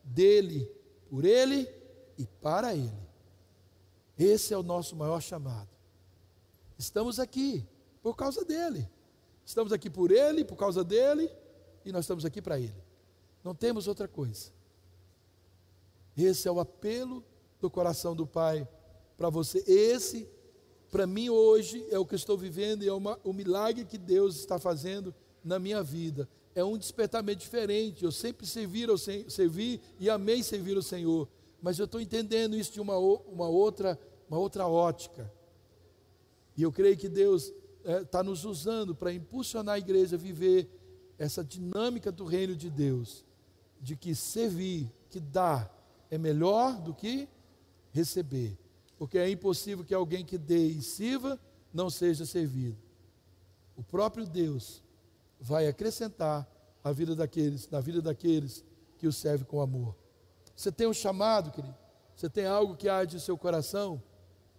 [0.04, 0.72] dele,
[1.10, 1.70] por Ele
[2.18, 3.06] e para Ele.
[4.18, 5.75] Esse é o nosso maior chamado.
[6.78, 7.66] Estamos aqui
[8.02, 8.90] por causa dele.
[9.46, 11.32] Estamos aqui por Ele, por causa dele,
[11.84, 12.84] e nós estamos aqui para Ele.
[13.44, 14.52] Não temos outra coisa.
[16.18, 17.24] Esse é o apelo
[17.60, 18.68] do coração do Pai
[19.18, 19.64] para você.
[19.68, 20.28] Esse,
[20.90, 24.38] para mim, hoje, é o que estou vivendo e é uma, o milagre que Deus
[24.38, 25.14] está fazendo
[25.44, 26.28] na minha vida.
[26.56, 28.04] É um despertamento diferente.
[28.04, 31.28] Eu sempre servi, eu servi e amei servir o Senhor.
[31.62, 34.00] Mas eu estou entendendo isso de uma, uma, outra,
[34.30, 35.32] uma outra ótica.
[36.56, 40.20] E eu creio que Deus está é, tá nos usando para impulsionar a igreja a
[40.20, 40.70] viver
[41.18, 43.24] essa dinâmica do reino de Deus,
[43.80, 45.72] de que servir, que dar,
[46.10, 47.28] é melhor do que
[47.92, 48.58] receber,
[48.98, 51.40] porque é impossível que alguém que dê e sirva
[51.74, 52.78] não seja servido.
[53.76, 54.82] O próprio Deus
[55.40, 56.50] vai acrescentar
[56.84, 58.64] a vida daqueles, na vida daqueles
[58.98, 59.96] que o serve com amor.
[60.56, 61.76] Você tem um chamado, querido?
[62.16, 64.02] Você tem algo que arde em seu coração?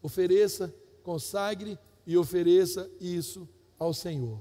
[0.03, 3.49] Ofereça, consagre e ofereça isso
[3.79, 4.41] ao Senhor.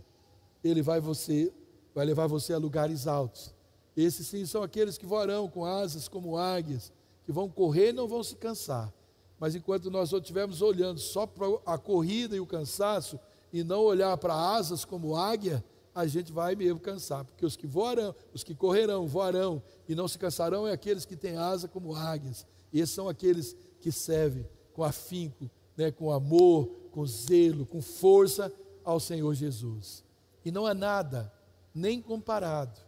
[0.64, 1.52] Ele vai você
[1.94, 3.56] vai levar você a lugares altos.
[3.96, 6.92] Esses sim são aqueles que voarão com asas como águias,
[7.24, 8.94] que vão correr e não vão se cansar.
[9.40, 13.18] Mas enquanto nós estivermos olhando só para a corrida e o cansaço
[13.52, 15.64] e não olhar para asas como águia,
[15.94, 20.10] a gente vai mesmo cansar, porque os que voarão, os que correrão, voarão e não
[20.10, 22.46] se cansarão é aqueles que têm asa como águias.
[22.74, 28.50] E esses são aqueles que servem com afinco, né, com amor, com zelo, com força
[28.82, 30.02] ao Senhor Jesus.
[30.46, 31.30] E não é nada
[31.74, 32.80] nem comparado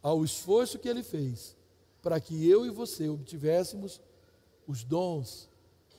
[0.00, 1.56] ao esforço que ele fez
[2.00, 4.00] para que eu e você obtivéssemos
[4.68, 5.48] os dons,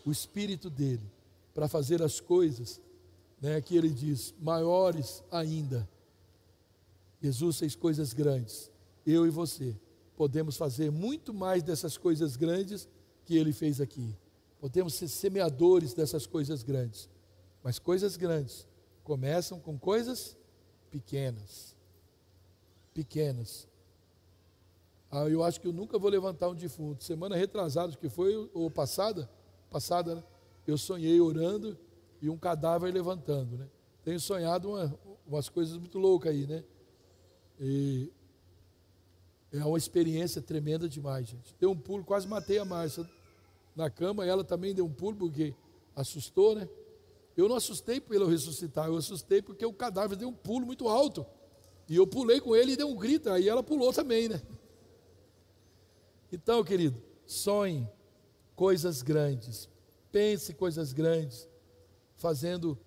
[0.05, 1.03] o espírito dele,
[1.53, 2.79] para fazer as coisas,
[3.41, 5.89] né, que ele diz, maiores ainda.
[7.21, 8.71] Jesus fez coisas grandes.
[9.05, 9.75] Eu e você
[10.15, 12.87] podemos fazer muito mais dessas coisas grandes
[13.25, 14.15] que ele fez aqui.
[14.59, 17.09] Podemos ser semeadores dessas coisas grandes.
[17.63, 18.67] Mas coisas grandes
[19.03, 20.37] começam com coisas
[20.91, 21.75] pequenas.
[22.93, 23.67] Pequenas.
[25.09, 27.03] Ah, eu acho que eu nunca vou levantar um defunto.
[27.03, 29.29] Semana retrasada, que foi, ou passada,
[29.69, 30.23] passada, né?
[30.67, 31.77] eu sonhei orando
[32.21, 33.67] e um cadáver levantando, né?
[34.03, 36.63] Tenho sonhado uma, umas coisas muito loucas aí, né?
[37.59, 38.11] E
[39.51, 41.55] é uma experiência tremenda demais, gente.
[41.59, 43.09] Deu um pulo, quase matei a Márcia
[43.79, 45.55] na cama, ela também deu um pulo porque
[45.95, 46.67] assustou, né?
[47.35, 51.25] Eu não assustei pelo ressuscitar, eu assustei porque o cadáver deu um pulo muito alto.
[51.87, 54.41] E eu pulei com ele e deu um grito, aí ela pulou também, né?
[56.31, 57.89] Então, querido, sonhe
[58.55, 59.69] coisas grandes,
[60.11, 61.47] pense coisas grandes,
[62.17, 62.77] fazendo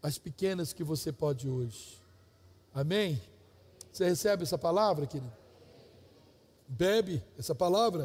[0.00, 2.00] as pequenas que você pode hoje.
[2.72, 3.20] Amém?
[3.92, 5.32] Você recebe essa palavra, querido?
[6.68, 8.02] Bebe essa palavra?